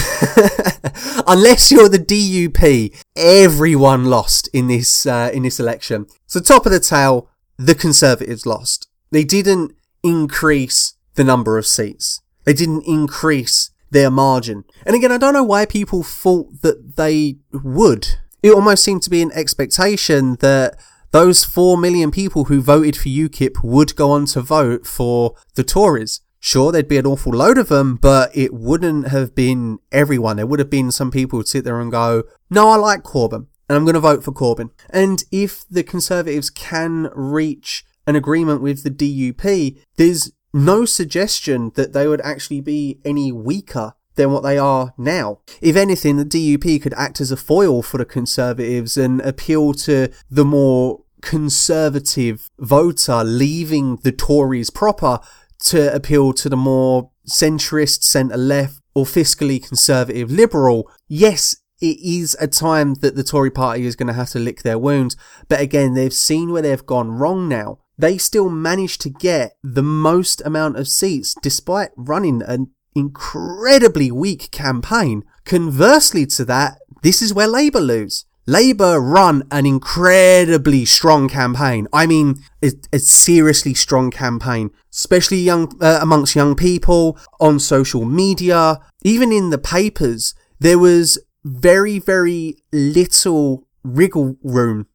Unless 1.27 1.71
you're 1.71 1.89
the 1.89 1.99
DUP, 1.99 2.95
everyone 3.15 4.05
lost 4.05 4.49
in 4.53 4.67
this 4.67 5.05
uh, 5.05 5.31
in 5.33 5.43
this 5.43 5.59
election. 5.59 6.07
So 6.27 6.39
top 6.39 6.65
of 6.65 6.71
the 6.71 6.79
tail, 6.79 7.29
the 7.57 7.75
Conservatives 7.75 8.45
lost. 8.45 8.87
They 9.11 9.23
didn't 9.23 9.73
increase 10.03 10.93
the 11.15 11.23
number 11.23 11.57
of 11.57 11.65
seats. 11.65 12.21
They 12.45 12.53
didn't 12.53 12.85
increase 12.85 13.71
their 13.91 14.09
margin. 14.09 14.63
And 14.85 14.95
again, 14.95 15.11
I 15.11 15.17
don't 15.17 15.33
know 15.33 15.43
why 15.43 15.65
people 15.65 16.03
thought 16.03 16.61
that 16.61 16.95
they 16.95 17.37
would. 17.51 18.07
It 18.41 18.51
almost 18.51 18.83
seemed 18.83 19.01
to 19.03 19.09
be 19.09 19.21
an 19.21 19.31
expectation 19.33 20.35
that 20.35 20.77
those 21.11 21.43
4 21.43 21.77
million 21.77 22.11
people 22.11 22.45
who 22.45 22.61
voted 22.61 22.95
for 22.95 23.09
UKIP 23.09 23.63
would 23.63 23.95
go 23.95 24.11
on 24.11 24.25
to 24.27 24.41
vote 24.41 24.85
for 24.85 25.35
the 25.55 25.63
Tories. 25.63 26.21
Sure, 26.39 26.71
there'd 26.71 26.87
be 26.87 26.97
an 26.97 27.05
awful 27.05 27.33
load 27.33 27.57
of 27.57 27.67
them, 27.67 27.95
but 27.95 28.35
it 28.35 28.53
wouldn't 28.53 29.09
have 29.09 29.35
been 29.35 29.79
everyone. 29.91 30.37
There 30.37 30.47
would 30.47 30.59
have 30.59 30.69
been 30.69 30.91
some 30.91 31.11
people 31.11 31.39
who'd 31.39 31.47
sit 31.47 31.65
there 31.65 31.79
and 31.79 31.91
go, 31.91 32.23
no, 32.49 32.69
I 32.69 32.77
like 32.77 33.03
Corbyn, 33.03 33.47
and 33.67 33.75
I'm 33.75 33.83
going 33.83 33.95
to 33.95 33.99
vote 33.99 34.23
for 34.23 34.31
Corbyn. 34.31 34.69
And 34.89 35.23
if 35.31 35.65
the 35.69 35.83
Conservatives 35.83 36.49
can 36.49 37.09
reach 37.13 37.83
an 38.07 38.15
agreement 38.15 38.61
with 38.61 38.83
the 38.83 38.89
DUP, 38.89 39.79
there's 39.97 40.31
no 40.53 40.85
suggestion 40.85 41.71
that 41.75 41.93
they 41.93 42.07
would 42.07 42.21
actually 42.21 42.61
be 42.61 42.99
any 43.03 43.31
weaker 43.31 43.93
than 44.19 44.31
what 44.31 44.43
they 44.43 44.57
are 44.57 44.93
now. 44.97 45.39
If 45.61 45.77
anything, 45.77 46.17
the 46.17 46.25
DUP 46.25 46.81
could 46.81 46.93
act 46.95 47.21
as 47.21 47.31
a 47.31 47.37
foil 47.37 47.81
for 47.81 47.97
the 47.97 48.05
Conservatives 48.05 48.97
and 48.97 49.21
appeal 49.21 49.73
to 49.85 50.09
the 50.29 50.43
more 50.43 51.03
conservative 51.21 52.49
voter, 52.59 53.23
leaving 53.23 53.95
the 54.03 54.11
Tories 54.11 54.69
proper 54.69 55.19
to 55.65 55.93
appeal 55.93 56.33
to 56.33 56.49
the 56.49 56.57
more 56.57 57.11
centrist, 57.29 58.03
centre 58.03 58.37
left, 58.37 58.81
or 58.93 59.05
fiscally 59.05 59.65
conservative 59.65 60.29
liberal. 60.29 60.91
Yes, 61.07 61.55
it 61.79 61.97
is 62.01 62.35
a 62.41 62.47
time 62.47 62.95
that 62.95 63.15
the 63.15 63.23
Tory 63.23 63.51
party 63.51 63.85
is 63.85 63.95
going 63.95 64.07
to 64.07 64.13
have 64.13 64.29
to 64.31 64.39
lick 64.39 64.63
their 64.63 64.77
wounds, 64.77 65.15
but 65.47 65.61
again, 65.61 65.93
they've 65.93 66.13
seen 66.13 66.51
where 66.51 66.61
they've 66.61 66.85
gone 66.85 67.11
wrong 67.11 67.47
now. 67.47 67.79
They 67.97 68.17
still 68.17 68.49
managed 68.49 68.99
to 69.01 69.09
get 69.09 69.53
the 69.63 69.83
most 69.83 70.41
amount 70.45 70.77
of 70.77 70.87
seats 70.89 71.35
despite 71.41 71.91
running 71.95 72.41
an 72.41 72.71
incredibly 72.95 74.11
weak 74.11 74.51
campaign. 74.51 75.23
Conversely 75.45 76.25
to 76.27 76.45
that, 76.45 76.79
this 77.03 77.21
is 77.21 77.33
where 77.33 77.47
Labour 77.47 77.81
lose. 77.81 78.25
Labour 78.45 78.99
run 78.99 79.43
an 79.51 79.67
incredibly 79.67 80.83
strong 80.83 81.29
campaign. 81.29 81.87
I 81.93 82.07
mean, 82.07 82.37
a, 82.63 82.71
a 82.91 82.97
seriously 82.97 83.75
strong 83.75 84.09
campaign, 84.09 84.71
especially 84.91 85.37
young 85.37 85.71
uh, 85.81 85.99
amongst 86.01 86.35
young 86.35 86.55
people 86.55 87.19
on 87.39 87.59
social 87.59 88.05
media, 88.05 88.79
even 89.03 89.31
in 89.31 89.51
the 89.51 89.59
papers. 89.59 90.33
There 90.59 90.79
was 90.79 91.19
very, 91.43 91.99
very 91.99 92.55
little 92.73 93.67
wriggle 93.83 94.37
room. 94.43 94.87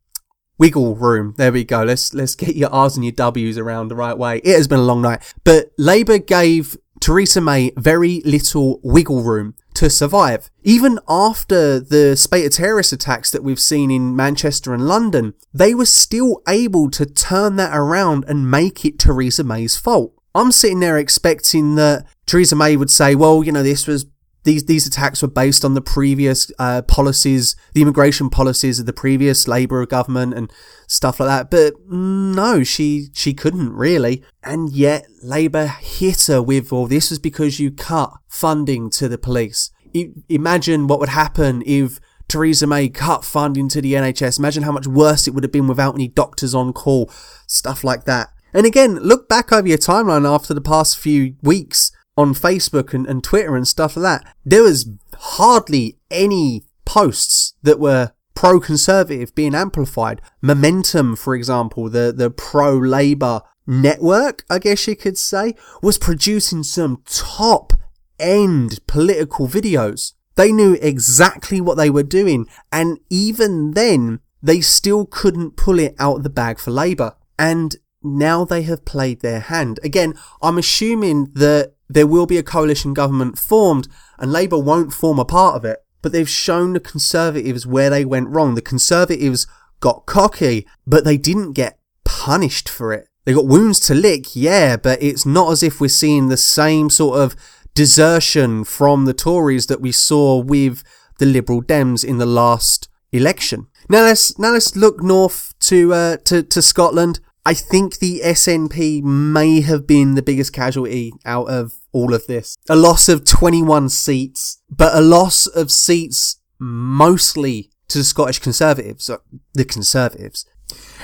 Wiggle 0.58 0.96
room. 0.96 1.34
There 1.36 1.52
we 1.52 1.64
go. 1.64 1.82
Let's 1.84 2.12
let's 2.12 2.34
get 2.34 2.56
your 2.56 2.70
R's 2.70 2.96
and 2.96 3.04
your 3.04 3.12
W's 3.12 3.58
around 3.58 3.88
the 3.88 3.96
right 3.96 4.16
way. 4.16 4.38
It 4.38 4.56
has 4.56 4.68
been 4.68 4.78
a 4.78 4.82
long 4.84 5.02
night, 5.02 5.34
but 5.44 5.70
Labour 5.78 6.18
gave 6.18 6.76
Theresa 7.04 7.42
May 7.42 7.70
very 7.76 8.22
little 8.24 8.80
wiggle 8.82 9.22
room 9.22 9.56
to 9.74 9.90
survive. 9.90 10.50
Even 10.62 10.98
after 11.06 11.78
the 11.78 12.16
spate 12.16 12.46
of 12.46 12.52
terrorist 12.52 12.94
attacks 12.94 13.30
that 13.30 13.44
we've 13.44 13.60
seen 13.60 13.90
in 13.90 14.16
Manchester 14.16 14.72
and 14.72 14.88
London, 14.88 15.34
they 15.52 15.74
were 15.74 15.84
still 15.84 16.40
able 16.48 16.90
to 16.92 17.04
turn 17.04 17.56
that 17.56 17.76
around 17.76 18.24
and 18.26 18.50
make 18.50 18.86
it 18.86 18.98
Theresa 18.98 19.44
May's 19.44 19.76
fault. 19.76 20.14
I'm 20.34 20.50
sitting 20.50 20.80
there 20.80 20.96
expecting 20.96 21.74
that 21.74 22.06
Theresa 22.24 22.56
May 22.56 22.74
would 22.74 22.90
say, 22.90 23.14
well, 23.14 23.44
you 23.44 23.52
know, 23.52 23.62
this 23.62 23.86
was 23.86 24.06
these 24.44 24.66
these 24.66 24.86
attacks 24.86 25.22
were 25.22 25.28
based 25.28 25.64
on 25.64 25.74
the 25.74 25.80
previous 25.80 26.50
uh, 26.58 26.82
policies, 26.82 27.56
the 27.72 27.82
immigration 27.82 28.30
policies 28.30 28.78
of 28.78 28.86
the 28.86 28.92
previous 28.92 29.48
Labour 29.48 29.84
government 29.86 30.34
and 30.34 30.52
stuff 30.86 31.18
like 31.18 31.28
that. 31.28 31.50
But 31.50 31.74
no, 31.90 32.62
she 32.62 33.08
she 33.14 33.34
couldn't 33.34 33.72
really, 33.72 34.22
and 34.42 34.70
yet 34.70 35.06
Labour 35.22 35.66
hit 35.66 36.26
her 36.26 36.42
with, 36.42 36.70
"Well, 36.70 36.86
this 36.86 37.10
was 37.10 37.18
because 37.18 37.58
you 37.58 37.70
cut 37.70 38.12
funding 38.28 38.90
to 38.90 39.08
the 39.08 39.18
police." 39.18 39.70
I, 39.96 40.10
imagine 40.28 40.86
what 40.86 41.00
would 41.00 41.08
happen 41.10 41.62
if 41.64 41.98
Theresa 42.28 42.66
May 42.66 42.88
cut 42.88 43.24
funding 43.24 43.68
to 43.70 43.80
the 43.80 43.94
NHS. 43.94 44.38
Imagine 44.38 44.64
how 44.64 44.72
much 44.72 44.86
worse 44.86 45.26
it 45.26 45.34
would 45.34 45.44
have 45.44 45.52
been 45.52 45.68
without 45.68 45.94
any 45.94 46.08
doctors 46.08 46.54
on 46.54 46.72
call, 46.72 47.10
stuff 47.46 47.82
like 47.82 48.04
that. 48.04 48.30
And 48.52 48.66
again, 48.66 48.96
look 48.96 49.28
back 49.28 49.52
over 49.52 49.66
your 49.66 49.78
timeline 49.78 50.28
after 50.28 50.54
the 50.54 50.60
past 50.60 50.98
few 50.98 51.34
weeks 51.42 51.90
on 52.16 52.34
Facebook 52.34 52.94
and, 52.94 53.06
and 53.06 53.22
Twitter 53.22 53.56
and 53.56 53.66
stuff 53.66 53.96
like 53.96 54.22
that, 54.22 54.36
there 54.44 54.62
was 54.62 54.88
hardly 55.16 55.98
any 56.10 56.64
posts 56.84 57.54
that 57.62 57.80
were 57.80 58.12
pro-conservative 58.34 59.34
being 59.34 59.54
amplified. 59.54 60.20
Momentum, 60.42 61.16
for 61.16 61.34
example, 61.34 61.88
the, 61.88 62.12
the 62.16 62.30
pro-Labour 62.30 63.42
network, 63.66 64.44
I 64.50 64.58
guess 64.58 64.86
you 64.86 64.96
could 64.96 65.16
say, 65.16 65.54
was 65.82 65.98
producing 65.98 66.62
some 66.62 67.02
top 67.06 67.72
end 68.18 68.80
political 68.86 69.48
videos. 69.48 70.12
They 70.36 70.52
knew 70.52 70.76
exactly 70.80 71.60
what 71.60 71.76
they 71.76 71.90
were 71.90 72.02
doing. 72.02 72.46
And 72.72 72.98
even 73.08 73.72
then, 73.72 74.20
they 74.42 74.60
still 74.60 75.06
couldn't 75.06 75.56
pull 75.56 75.78
it 75.78 75.94
out 75.98 76.18
of 76.18 76.22
the 76.22 76.30
bag 76.30 76.58
for 76.58 76.70
Labour. 76.70 77.14
And 77.38 77.76
now 78.02 78.44
they 78.44 78.62
have 78.62 78.84
played 78.84 79.20
their 79.20 79.40
hand. 79.40 79.80
Again, 79.82 80.14
I'm 80.42 80.58
assuming 80.58 81.30
that 81.34 81.73
there 81.88 82.06
will 82.06 82.26
be 82.26 82.38
a 82.38 82.42
coalition 82.42 82.94
government 82.94 83.38
formed 83.38 83.88
and 84.18 84.32
Labour 84.32 84.58
won't 84.58 84.92
form 84.92 85.18
a 85.18 85.24
part 85.24 85.56
of 85.56 85.64
it. 85.64 85.78
But 86.02 86.12
they've 86.12 86.28
shown 86.28 86.72
the 86.72 86.80
Conservatives 86.80 87.66
where 87.66 87.88
they 87.88 88.04
went 88.04 88.28
wrong. 88.28 88.54
The 88.54 88.62
Conservatives 88.62 89.46
got 89.80 90.06
cocky, 90.06 90.66
but 90.86 91.04
they 91.04 91.16
didn't 91.16 91.52
get 91.52 91.78
punished 92.04 92.68
for 92.68 92.92
it. 92.92 93.08
They 93.24 93.32
got 93.32 93.46
wounds 93.46 93.80
to 93.80 93.94
lick, 93.94 94.36
yeah, 94.36 94.76
but 94.76 95.02
it's 95.02 95.24
not 95.24 95.50
as 95.50 95.62
if 95.62 95.80
we're 95.80 95.88
seeing 95.88 96.28
the 96.28 96.36
same 96.36 96.90
sort 96.90 97.18
of 97.18 97.34
desertion 97.74 98.64
from 98.64 99.06
the 99.06 99.14
Tories 99.14 99.66
that 99.66 99.80
we 99.80 99.92
saw 99.92 100.38
with 100.38 100.82
the 101.18 101.26
Liberal 101.26 101.62
Dems 101.62 102.04
in 102.04 102.18
the 102.18 102.26
last 102.26 102.88
election. 103.12 103.66
Now 103.88 104.02
let's 104.02 104.38
now 104.38 104.52
let's 104.52 104.76
look 104.76 105.02
north 105.02 105.54
to 105.60 105.92
uh, 105.94 106.16
to 106.24 106.42
to 106.42 106.62
Scotland. 106.62 107.20
I 107.46 107.52
think 107.52 107.98
the 107.98 108.22
SNP 108.24 109.02
may 109.02 109.60
have 109.60 109.86
been 109.86 110.14
the 110.14 110.22
biggest 110.22 110.52
casualty 110.52 111.12
out 111.26 111.44
of 111.44 111.74
all 111.92 112.14
of 112.14 112.26
this. 112.26 112.56
A 112.70 112.76
loss 112.76 113.08
of 113.08 113.24
21 113.24 113.90
seats, 113.90 114.62
but 114.70 114.94
a 114.94 115.02
loss 115.02 115.46
of 115.46 115.70
seats 115.70 116.40
mostly 116.58 117.70
to 117.88 117.98
the 117.98 118.04
Scottish 118.04 118.38
Conservatives, 118.38 119.10
uh, 119.10 119.18
the 119.52 119.64
Conservatives. 119.66 120.46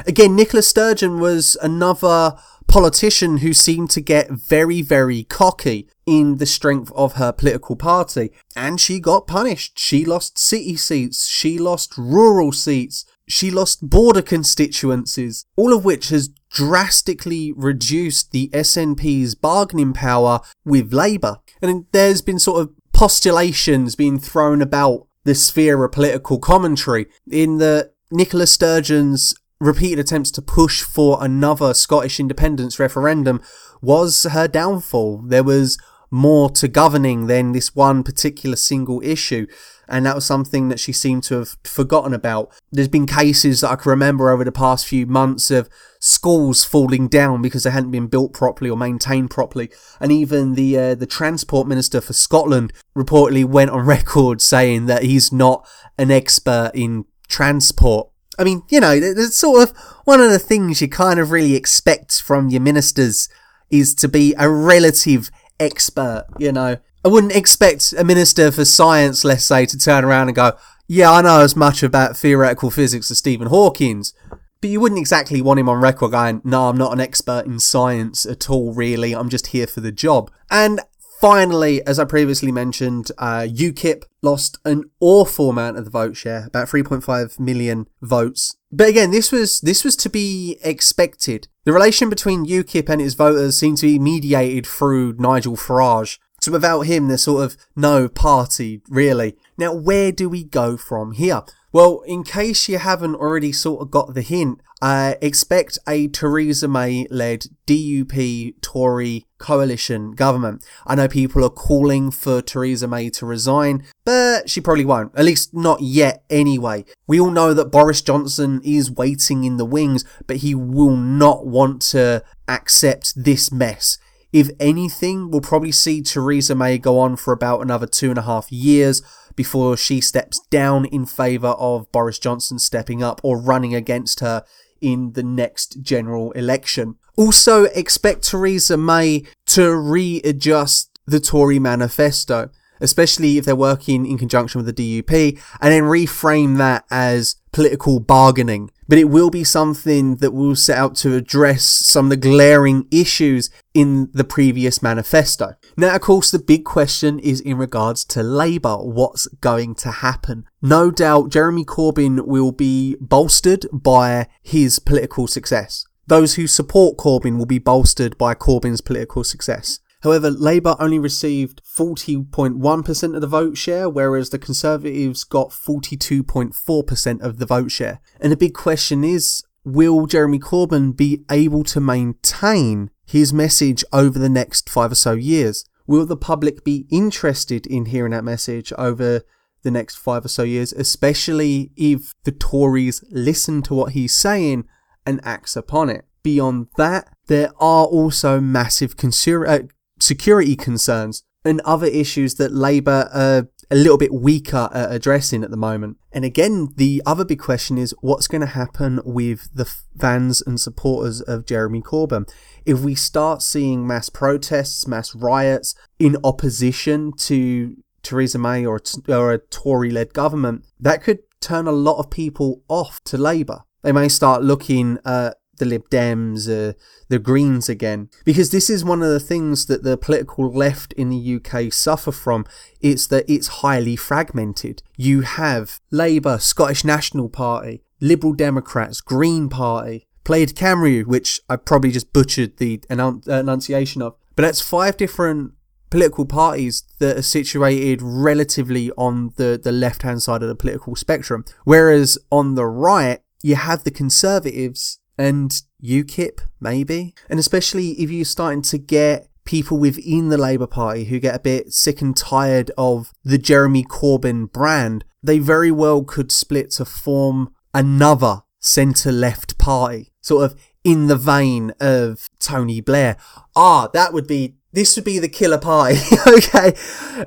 Again, 0.06 0.34
Nicola 0.34 0.62
Sturgeon 0.62 1.20
was 1.20 1.58
another 1.60 2.36
politician 2.66 3.38
who 3.38 3.52
seemed 3.52 3.90
to 3.90 4.00
get 4.00 4.30
very, 4.30 4.80
very 4.80 5.24
cocky 5.24 5.88
in 6.06 6.38
the 6.38 6.46
strength 6.46 6.90
of 6.94 7.14
her 7.14 7.32
political 7.32 7.76
party. 7.76 8.30
And 8.56 8.80
she 8.80 9.00
got 9.00 9.26
punished. 9.26 9.78
She 9.78 10.04
lost 10.04 10.38
city 10.38 10.76
seats. 10.76 11.26
She 11.26 11.58
lost 11.58 11.98
rural 11.98 12.52
seats. 12.52 13.04
She 13.30 13.50
lost 13.50 13.88
border 13.88 14.22
constituencies, 14.22 15.46
all 15.56 15.72
of 15.72 15.84
which 15.84 16.08
has 16.08 16.30
drastically 16.50 17.52
reduced 17.52 18.32
the 18.32 18.48
SNP's 18.48 19.36
bargaining 19.36 19.92
power 19.92 20.40
with 20.64 20.92
Labour. 20.92 21.36
And 21.62 21.86
there's 21.92 22.22
been 22.22 22.40
sort 22.40 22.60
of 22.60 22.70
postulations 22.92 23.94
being 23.94 24.18
thrown 24.18 24.60
about 24.60 25.06
the 25.24 25.34
sphere 25.34 25.84
of 25.84 25.92
political 25.92 26.38
commentary 26.38 27.06
in 27.30 27.58
the 27.58 27.92
Nicola 28.10 28.46
Sturgeon's 28.46 29.34
repeated 29.60 29.98
attempts 29.98 30.30
to 30.32 30.42
push 30.42 30.82
for 30.82 31.22
another 31.22 31.72
Scottish 31.72 32.18
independence 32.18 32.80
referendum 32.80 33.40
was 33.80 34.24
her 34.24 34.48
downfall. 34.48 35.22
There 35.26 35.44
was 35.44 35.78
more 36.10 36.50
to 36.50 36.68
governing 36.68 37.26
than 37.26 37.52
this 37.52 37.74
one 37.74 38.02
particular 38.02 38.56
single 38.56 39.00
issue. 39.02 39.46
And 39.88 40.06
that 40.06 40.14
was 40.14 40.24
something 40.24 40.68
that 40.68 40.78
she 40.78 40.92
seemed 40.92 41.24
to 41.24 41.36
have 41.36 41.56
forgotten 41.64 42.14
about. 42.14 42.52
There's 42.70 42.88
been 42.88 43.06
cases 43.06 43.60
that 43.60 43.70
I 43.70 43.76
can 43.76 43.90
remember 43.90 44.30
over 44.30 44.44
the 44.44 44.52
past 44.52 44.86
few 44.86 45.04
months 45.06 45.50
of 45.50 45.68
schools 45.98 46.64
falling 46.64 47.08
down 47.08 47.42
because 47.42 47.64
they 47.64 47.70
hadn't 47.70 47.90
been 47.90 48.06
built 48.06 48.32
properly 48.32 48.70
or 48.70 48.76
maintained 48.76 49.30
properly. 49.30 49.70
And 50.00 50.12
even 50.12 50.54
the 50.54 50.78
uh, 50.78 50.94
the 50.94 51.06
transport 51.06 51.66
minister 51.66 52.00
for 52.00 52.12
Scotland 52.12 52.72
reportedly 52.96 53.44
went 53.44 53.70
on 53.70 53.84
record 53.86 54.40
saying 54.40 54.86
that 54.86 55.02
he's 55.02 55.32
not 55.32 55.68
an 55.98 56.12
expert 56.12 56.70
in 56.72 57.04
transport. 57.26 58.08
I 58.38 58.44
mean, 58.44 58.62
you 58.68 58.80
know, 58.80 58.92
it's 58.92 59.36
sort 59.36 59.68
of 59.68 59.76
one 60.04 60.20
of 60.20 60.30
the 60.30 60.38
things 60.38 60.80
you 60.80 60.88
kind 60.88 61.18
of 61.18 61.30
really 61.30 61.56
expect 61.56 62.22
from 62.22 62.48
your 62.48 62.60
ministers 62.60 63.28
is 63.70 63.94
to 63.96 64.08
be 64.08 64.34
a 64.38 64.48
relative 64.48 65.30
expert, 65.60 66.26
you 66.38 66.50
know. 66.50 66.78
I 67.04 67.08
wouldn't 67.08 67.36
expect 67.36 67.94
a 67.94 68.04
minister 68.04 68.50
for 68.50 68.64
science, 68.64 69.24
let's 69.24 69.44
say, 69.44 69.64
to 69.66 69.78
turn 69.78 70.04
around 70.04 70.28
and 70.28 70.34
go, 70.34 70.52
yeah, 70.86 71.12
I 71.12 71.22
know 71.22 71.40
as 71.40 71.54
much 71.54 71.82
about 71.82 72.16
theoretical 72.16 72.70
physics 72.70 73.10
as 73.10 73.18
Stephen 73.18 73.46
Hawking's. 73.46 74.12
But 74.60 74.70
you 74.70 74.80
wouldn't 74.80 74.98
exactly 74.98 75.40
want 75.40 75.60
him 75.60 75.68
on 75.68 75.80
record 75.80 76.10
going, 76.10 76.42
no, 76.44 76.68
I'm 76.68 76.76
not 76.76 76.92
an 76.92 77.00
expert 77.00 77.46
in 77.46 77.60
science 77.60 78.26
at 78.26 78.50
all, 78.50 78.74
really. 78.74 79.14
I'm 79.14 79.30
just 79.30 79.48
here 79.48 79.66
for 79.66 79.80
the 79.80 79.92
job. 79.92 80.30
And 80.50 80.80
finally, 81.20 81.86
as 81.86 81.98
I 81.98 82.04
previously 82.04 82.52
mentioned, 82.52 83.10
uh, 83.16 83.46
UKIP 83.48 84.02
lost 84.20 84.58
an 84.64 84.90
awful 85.00 85.48
amount 85.48 85.78
of 85.78 85.84
the 85.84 85.90
vote 85.90 86.16
share, 86.16 86.46
about 86.46 86.68
3.5 86.68 87.38
million 87.40 87.86
votes. 88.02 88.56
But 88.70 88.88
again, 88.88 89.12
this 89.12 89.32
was, 89.32 89.60
this 89.60 89.82
was 89.82 89.96
to 89.96 90.10
be 90.10 90.58
expected. 90.62 91.48
The 91.70 91.74
relation 91.74 92.10
between 92.10 92.46
UKIP 92.46 92.88
and 92.88 93.00
its 93.00 93.14
voters 93.14 93.56
seemed 93.56 93.78
to 93.78 93.86
be 93.86 94.00
mediated 94.00 94.66
through 94.66 95.14
Nigel 95.20 95.54
Farage. 95.54 96.18
So 96.40 96.50
without 96.50 96.80
him, 96.80 97.06
there's 97.06 97.22
sort 97.22 97.44
of 97.44 97.56
no 97.76 98.08
party, 98.08 98.82
really. 98.88 99.36
Now, 99.56 99.72
where 99.72 100.10
do 100.10 100.28
we 100.28 100.42
go 100.42 100.76
from 100.76 101.12
here? 101.12 101.42
Well, 101.72 102.00
in 102.04 102.24
case 102.24 102.68
you 102.68 102.78
haven't 102.78 103.14
already 103.14 103.52
sort 103.52 103.80
of 103.80 103.92
got 103.92 104.14
the 104.14 104.22
hint, 104.22 104.60
uh, 104.82 105.14
expect 105.22 105.78
a 105.86 106.08
Theresa 106.08 106.66
May 106.66 107.06
led 107.10 107.44
DUP 107.66 108.60
Tory 108.60 109.26
coalition 109.38 110.12
government. 110.12 110.64
I 110.84 110.96
know 110.96 111.06
people 111.06 111.44
are 111.44 111.50
calling 111.50 112.10
for 112.10 112.42
Theresa 112.42 112.88
May 112.88 113.08
to 113.10 113.26
resign, 113.26 113.84
but 114.04 114.50
she 114.50 114.60
probably 114.60 114.84
won't. 114.84 115.16
At 115.16 115.24
least 115.24 115.54
not 115.54 115.80
yet 115.80 116.24
anyway. 116.28 116.86
We 117.06 117.20
all 117.20 117.30
know 117.30 117.54
that 117.54 117.70
Boris 117.70 118.02
Johnson 118.02 118.60
is 118.64 118.90
waiting 118.90 119.44
in 119.44 119.56
the 119.56 119.64
wings, 119.64 120.04
but 120.26 120.38
he 120.38 120.56
will 120.56 120.96
not 120.96 121.46
want 121.46 121.82
to 121.82 122.24
accept 122.48 123.12
this 123.16 123.52
mess. 123.52 123.96
If 124.32 124.50
anything, 124.58 125.30
we'll 125.30 125.40
probably 125.40 125.72
see 125.72 126.02
Theresa 126.02 126.54
May 126.54 126.78
go 126.78 126.98
on 126.98 127.16
for 127.16 127.32
about 127.32 127.60
another 127.60 127.86
two 127.86 128.10
and 128.10 128.18
a 128.18 128.22
half 128.22 128.50
years 128.50 129.02
before 129.36 129.76
she 129.76 130.00
steps 130.00 130.40
down 130.50 130.84
in 130.86 131.06
favour 131.06 131.54
of 131.58 131.90
Boris 131.92 132.18
Johnson 132.18 132.58
stepping 132.58 133.02
up 133.02 133.20
or 133.22 133.40
running 133.40 133.74
against 133.74 134.20
her 134.20 134.44
in 134.80 135.12
the 135.12 135.22
next 135.22 135.82
general 135.82 136.32
election. 136.32 136.96
Also, 137.16 137.64
expect 137.64 138.24
Theresa 138.24 138.76
May 138.76 139.24
to 139.46 139.74
readjust 139.76 140.98
the 141.06 141.20
Tory 141.20 141.58
manifesto, 141.58 142.50
especially 142.80 143.38
if 143.38 143.44
they're 143.44 143.56
working 143.56 144.06
in 144.06 144.18
conjunction 144.18 144.62
with 144.62 144.74
the 144.74 145.02
DUP, 145.02 145.40
and 145.60 145.72
then 145.72 145.84
reframe 145.84 146.58
that 146.58 146.84
as 146.90 147.36
political 147.52 148.00
bargaining. 148.00 148.70
But 148.88 148.98
it 148.98 149.08
will 149.08 149.30
be 149.30 149.44
something 149.44 150.16
that 150.16 150.32
will 150.32 150.56
set 150.56 150.76
out 150.76 150.96
to 150.96 151.14
address 151.14 151.64
some 151.64 152.06
of 152.06 152.10
the 152.10 152.16
glaring 152.16 152.86
issues 152.90 153.50
in 153.72 154.10
the 154.12 154.24
previous 154.24 154.82
manifesto. 154.82 155.54
Now, 155.76 155.94
of 155.94 156.00
course, 156.00 156.30
the 156.30 156.38
big 156.40 156.64
question 156.64 157.18
is 157.20 157.40
in 157.40 157.56
regards 157.56 158.04
to 158.06 158.22
Labour. 158.22 158.76
What's 158.78 159.26
going 159.40 159.76
to 159.76 159.90
happen? 159.90 160.44
No 160.60 160.90
doubt 160.90 161.30
Jeremy 161.30 161.64
Corbyn 161.64 162.26
will 162.26 162.52
be 162.52 162.96
bolstered 163.00 163.66
by 163.72 164.26
his 164.42 164.78
political 164.78 165.26
success. 165.26 165.86
Those 166.06 166.34
who 166.34 166.48
support 166.48 166.96
Corbyn 166.96 167.38
will 167.38 167.46
be 167.46 167.60
bolstered 167.60 168.18
by 168.18 168.34
Corbyn's 168.34 168.80
political 168.80 169.22
success. 169.22 169.78
However, 170.02 170.30
Labour 170.30 170.76
only 170.78 170.98
received 170.98 171.62
40.1% 171.64 173.14
of 173.14 173.20
the 173.20 173.26
vote 173.26 173.56
share, 173.56 173.88
whereas 173.88 174.30
the 174.30 174.38
Conservatives 174.38 175.24
got 175.24 175.50
42.4% 175.50 177.20
of 177.20 177.38
the 177.38 177.46
vote 177.46 177.70
share. 177.70 178.00
And 178.20 178.32
the 178.32 178.36
big 178.36 178.54
question 178.54 179.04
is, 179.04 179.42
will 179.64 180.06
Jeremy 180.06 180.38
Corbyn 180.38 180.96
be 180.96 181.24
able 181.30 181.64
to 181.64 181.80
maintain 181.80 182.90
his 183.04 183.32
message 183.32 183.84
over 183.92 184.18
the 184.18 184.30
next 184.30 184.70
five 184.70 184.92
or 184.92 184.96
so 184.96 185.12
years? 185.12 185.64
Will 185.86 186.06
the 186.06 186.16
public 186.16 186.64
be 186.64 186.86
interested 186.90 187.66
in 187.66 187.86
hearing 187.86 188.12
that 188.12 188.24
message 188.24 188.72
over 188.78 189.22
the 189.62 189.70
next 189.70 189.96
five 189.96 190.24
or 190.24 190.28
so 190.28 190.44
years, 190.44 190.72
especially 190.72 191.72
if 191.76 192.14
the 192.24 192.32
Tories 192.32 193.04
listen 193.10 193.60
to 193.62 193.74
what 193.74 193.92
he's 193.92 194.14
saying 194.14 194.64
and 195.04 195.20
acts 195.24 195.56
upon 195.56 195.90
it? 195.90 196.06
Beyond 196.22 196.68
that, 196.76 197.08
there 197.26 197.50
are 197.58 197.84
also 197.84 198.40
massive 198.40 198.96
consur- 198.96 199.46
uh, 199.46 199.62
security 200.00 200.56
concerns 200.56 201.22
and 201.44 201.60
other 201.62 201.86
issues 201.86 202.34
that 202.34 202.52
Labour 202.52 203.08
are 203.12 203.48
a 203.70 203.76
little 203.76 203.96
bit 203.96 204.12
weaker 204.12 204.68
at 204.74 204.92
addressing 204.92 205.44
at 205.44 205.50
the 205.50 205.56
moment. 205.56 205.96
And 206.12 206.24
again, 206.24 206.70
the 206.76 207.02
other 207.06 207.24
big 207.24 207.38
question 207.38 207.78
is 207.78 207.94
what's 208.00 208.26
going 208.26 208.40
to 208.40 208.46
happen 208.48 209.00
with 209.04 209.48
the 209.54 209.64
fans 209.98 210.42
and 210.42 210.60
supporters 210.60 211.20
of 211.20 211.46
Jeremy 211.46 211.80
Corbyn? 211.80 212.28
If 212.66 212.80
we 212.80 212.94
start 212.94 213.42
seeing 213.42 213.86
mass 213.86 214.10
protests, 214.10 214.86
mass 214.88 215.14
riots 215.14 215.74
in 215.98 216.16
opposition 216.24 217.12
to 217.18 217.76
Theresa 218.02 218.38
May 218.38 218.66
or, 218.66 218.80
or 219.08 219.32
a 219.32 219.38
Tory 219.38 219.90
led 219.90 220.12
government, 220.12 220.64
that 220.80 221.02
could 221.02 221.20
turn 221.40 221.66
a 221.66 221.72
lot 221.72 221.98
of 221.98 222.10
people 222.10 222.62
off 222.68 223.00
to 223.04 223.16
Labour. 223.16 223.60
They 223.82 223.92
may 223.92 224.08
start 224.08 224.42
looking 224.42 224.98
at 225.06 225.36
the 225.60 225.64
Lib 225.64 225.88
Dems, 225.88 226.48
uh, 226.48 226.72
the 227.08 227.20
Greens 227.20 227.68
again. 227.68 228.08
Because 228.24 228.50
this 228.50 228.68
is 228.68 228.84
one 228.84 229.02
of 229.02 229.10
the 229.10 229.20
things 229.20 229.66
that 229.66 229.84
the 229.84 229.96
political 229.96 230.50
left 230.52 230.92
in 230.94 231.10
the 231.10 231.36
UK 231.36 231.72
suffer 231.72 232.10
from. 232.10 232.44
It's 232.80 233.06
that 233.06 233.24
it's 233.28 233.60
highly 233.62 233.94
fragmented. 233.94 234.82
You 234.96 235.20
have 235.20 235.80
Labour, 235.92 236.38
Scottish 236.38 236.84
National 236.84 237.28
Party, 237.28 237.84
Liberal 238.00 238.32
Democrats, 238.32 239.00
Green 239.00 239.48
Party, 239.48 240.08
Plaid 240.24 240.56
Cymru, 240.56 241.06
which 241.06 241.40
I 241.48 241.56
probably 241.56 241.92
just 241.92 242.12
butchered 242.12 242.56
the 242.56 242.78
enun- 242.90 243.26
enunciation 243.28 244.02
of. 244.02 244.16
But 244.34 244.42
that's 244.42 244.60
five 244.60 244.96
different 244.96 245.52
political 245.90 246.24
parties 246.24 246.84
that 247.00 247.16
are 247.16 247.22
situated 247.22 248.00
relatively 248.00 248.90
on 248.92 249.32
the, 249.36 249.60
the 249.62 249.72
left 249.72 250.02
hand 250.02 250.22
side 250.22 250.42
of 250.42 250.48
the 250.48 250.54
political 250.54 250.94
spectrum. 250.94 251.44
Whereas 251.64 252.16
on 252.30 252.54
the 252.54 252.66
right, 252.66 253.20
you 253.42 253.56
have 253.56 253.84
the 253.84 253.90
Conservatives 253.90 254.99
and 255.20 255.62
UKIP, 255.82 256.40
maybe. 256.60 257.14
And 257.28 257.38
especially 257.38 257.90
if 258.00 258.10
you're 258.10 258.24
starting 258.24 258.62
to 258.62 258.78
get 258.78 259.28
people 259.44 259.78
within 259.78 260.30
the 260.30 260.38
Labour 260.38 260.66
Party 260.66 261.04
who 261.04 261.20
get 261.20 261.34
a 261.34 261.40
bit 261.40 261.72
sick 261.74 262.00
and 262.00 262.16
tired 262.16 262.70
of 262.78 263.12
the 263.22 263.36
Jeremy 263.36 263.84
Corbyn 263.84 264.50
brand, 264.50 265.04
they 265.22 265.38
very 265.38 265.70
well 265.70 266.04
could 266.04 266.32
split 266.32 266.70
to 266.72 266.86
form 266.86 267.52
another 267.74 268.42
centre 268.60 269.12
left 269.12 269.58
party, 269.58 270.10
sort 270.22 270.44
of 270.50 270.58
in 270.84 271.08
the 271.08 271.16
vein 271.16 271.72
of 271.80 272.26
Tony 272.38 272.80
Blair. 272.80 273.18
Ah, 273.54 273.88
that 273.92 274.14
would 274.14 274.26
be. 274.26 274.54
This 274.72 274.94
would 274.94 275.04
be 275.04 275.18
the 275.18 275.28
killer 275.28 275.58
party, 275.58 275.98
okay? 276.28 276.70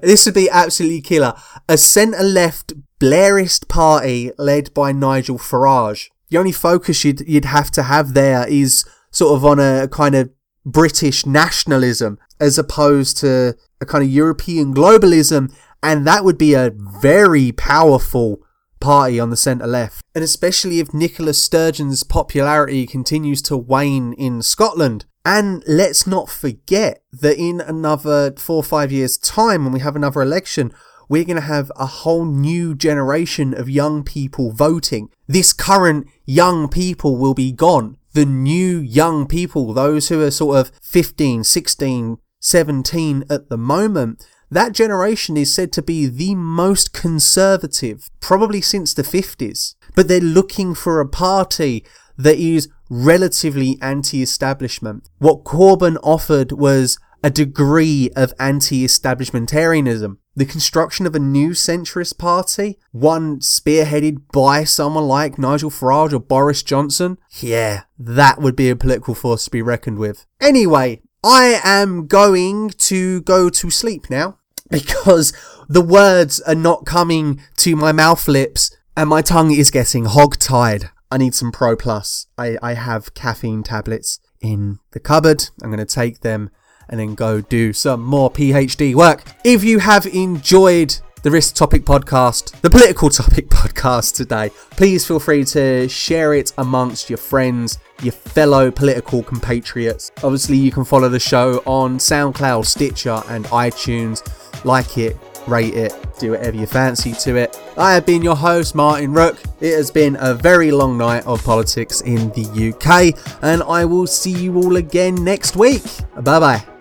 This 0.02 0.26
would 0.26 0.34
be 0.34 0.50
absolutely 0.50 1.02
killer. 1.02 1.34
A 1.68 1.78
centre 1.78 2.24
left 2.24 2.72
Blairist 3.02 3.68
party 3.68 4.32
led 4.38 4.74
by 4.74 4.94
Nigel 4.94 5.38
Farage 5.38 6.08
the 6.34 6.40
only 6.40 6.52
focus 6.52 7.06
you'd 7.06 7.22
you'd 7.28 7.46
have 7.46 7.70
to 7.70 7.84
have 7.84 8.16
there 8.16 8.48
is 8.48 8.84
sort 9.12 9.36
of 9.36 9.46
on 9.46 9.60
a 9.60 9.88
kind 9.88 10.16
of 10.16 10.32
British 10.66 11.28
nationalism 11.28 12.18
as 12.40 12.58
opposed 12.58 13.18
to 13.18 13.56
a 13.80 13.86
kind 13.86 14.04
of 14.04 14.10
European 14.10 14.74
globalism, 14.74 15.54
and 15.84 16.08
that 16.08 16.26
would 16.26 16.40
be 16.40 16.56
a 16.56 16.72
very 16.76 17.52
powerful 17.52 18.40
party 18.80 19.20
on 19.20 19.30
the 19.30 19.38
centre 19.38 19.68
left. 19.68 20.04
And 20.16 20.24
especially 20.24 20.80
if 20.80 20.92
Nicola 20.92 21.34
Sturgeon's 21.34 22.04
popularity 22.04 22.88
continues 22.88 23.44
to 23.44 23.56
wane 23.56 24.14
in 24.14 24.42
Scotland. 24.42 25.06
And 25.24 25.64
let's 25.68 26.08
not 26.08 26.30
forget 26.30 27.04
that 27.14 27.38
in 27.38 27.62
another 27.62 28.34
four 28.38 28.58
or 28.58 28.64
five 28.64 28.92
years' 28.92 29.18
time, 29.18 29.64
when 29.64 29.72
we 29.72 29.80
have 29.82 29.96
another 29.96 30.22
election, 30.22 30.74
we're 31.14 31.24
going 31.24 31.36
to 31.36 31.42
have 31.42 31.72
a 31.76 31.86
whole 31.86 32.26
new 32.26 32.74
generation 32.74 33.54
of 33.54 33.70
young 33.70 34.04
people 34.04 34.52
voting. 34.52 35.10
This 35.28 35.54
current 35.54 36.08
young 36.26 36.68
people 36.68 37.18
will 37.18 37.36
be 37.36 37.52
gone. 37.52 37.98
The 38.14 38.26
new 38.26 38.80
young 38.80 39.28
people, 39.28 39.74
those 39.74 40.10
who 40.10 40.24
are 40.24 40.32
sort 40.32 40.58
of 40.58 40.72
15, 40.82 41.44
16, 41.44 42.18
17 42.40 43.24
at 43.30 43.48
the 43.48 43.60
moment, 43.60 44.26
that 44.50 44.72
generation 44.72 45.38
is 45.38 45.54
said 45.54 45.72
to 45.74 45.84
be 45.84 46.08
the 46.08 46.34
most 46.34 46.94
conservative, 46.94 48.10
probably 48.20 48.60
since 48.60 48.96
the 48.96 49.04
50s. 49.04 49.76
But 49.96 50.08
they're 50.08 50.20
looking 50.20 50.74
for 50.74 51.00
a 51.00 51.08
party 51.08 51.86
that 52.18 52.40
is 52.40 52.70
relatively 52.90 53.78
anti-establishment. 53.84 55.10
What 55.20 55.44
Corbyn 55.44 55.98
offered 56.02 56.54
was 56.54 56.98
a 57.24 57.30
degree 57.30 58.10
of 58.16 58.34
anti-establishmentarianism. 58.38 60.18
The 60.36 60.46
construction 60.46 61.06
of 61.06 61.16
a 61.16 61.20
new 61.20 61.52
centrist 61.52 62.18
party, 62.18 62.80
one 62.92 63.40
spearheaded 63.40 64.24
by 64.32 64.66
someone 64.66 65.08
like 65.08 65.38
Nigel 65.38 65.70
Farage 65.70 66.12
or 66.12 66.20
Boris 66.20 66.64
Johnson, 66.64 67.18
yeah, 67.40 67.84
that 67.98 68.42
would 68.42 68.56
be 68.56 68.70
a 68.70 68.76
political 68.76 69.16
force 69.16 69.46
to 69.46 69.52
be 69.52 69.62
reckoned 69.62 70.00
with. 70.00 70.26
Anyway, 70.42 71.02
I 71.24 71.62
am 71.64 72.08
going 72.08 72.72
to 72.72 73.22
go 73.22 73.50
to 73.50 73.70
sleep 73.70 74.10
now 74.10 74.40
because 74.70 75.32
the 75.70 75.82
words 75.82 76.42
are 76.42 76.56
not 76.56 76.86
coming 76.86 77.40
to 77.58 77.76
my 77.76 77.92
mouth 77.92 78.28
lips 78.28 78.76
and 78.98 79.10
my 79.10 79.22
tongue 79.22 79.52
is 79.52 79.72
getting 79.72 80.06
hog 80.06 80.38
tied. 80.38 80.90
I 81.10 81.18
need 81.18 81.36
some 81.36 81.52
Pro 81.52 81.76
Plus. 81.76 82.28
I, 82.38 82.58
I 82.62 82.74
have 82.74 83.14
caffeine 83.14 83.64
tablets 83.64 84.20
in 84.42 84.80
the 84.92 85.00
cupboard. 85.00 85.50
I'm 85.62 85.70
going 85.70 85.78
to 85.78 85.86
take 85.86 86.20
them 86.22 86.50
and 86.94 87.00
then 87.00 87.16
go 87.16 87.42
do 87.42 87.74
some 87.74 88.04
more 88.04 88.30
PhD 88.30 88.94
work. 88.94 89.24
If 89.44 89.64
you 89.64 89.80
have 89.80 90.06
enjoyed 90.06 90.96
the 91.24 91.32
Risk 91.32 91.56
Topic 91.56 91.86
podcast, 91.86 92.62
the 92.62 92.70
political 92.70 93.10
topic 93.22 93.50
podcast 93.50 94.14
today, 94.14 94.52
please 94.70 95.08
feel 95.08 95.20
free 95.20 95.44
to 95.46 95.90
share 95.90 96.36
it 96.36 96.54
amongst 96.60 97.10
your 97.10 97.18
friends, 97.18 97.80
your 98.04 98.12
fellow 98.12 98.70
political 98.70 99.24
compatriots. 99.24 100.12
Obviously, 100.18 100.56
you 100.56 100.72
can 100.72 100.86
follow 100.86 101.10
the 101.10 101.20
show 101.20 101.64
on 101.66 101.98
SoundCloud, 101.98 102.64
Stitcher, 102.64 103.24
and 103.28 103.46
iTunes. 103.46 104.22
Like 104.64 105.00
it, 105.00 105.18
rate 105.48 105.74
it, 105.74 105.96
do 106.20 106.32
whatever 106.32 106.56
you 106.56 106.68
fancy 106.68 107.14
to 107.14 107.38
it. 107.38 107.60
I 107.76 107.96
have 107.96 108.06
been 108.06 108.22
your 108.22 108.36
host, 108.36 108.76
Martin 108.76 109.14
Rook. 109.14 109.40
It 109.62 109.76
has 109.76 109.90
been 109.90 110.16
a 110.20 110.36
very 110.36 110.70
long 110.72 111.00
night 111.00 111.26
of 111.26 111.44
politics 111.44 112.02
in 112.02 112.30
the 112.34 112.72
UK, 112.72 113.18
and 113.42 113.64
I 113.64 113.84
will 113.84 114.06
see 114.06 114.32
you 114.32 114.58
all 114.58 114.76
again 114.76 115.16
next 115.16 115.56
week. 115.56 115.82
Bye 116.22 116.40
bye. 116.40 116.73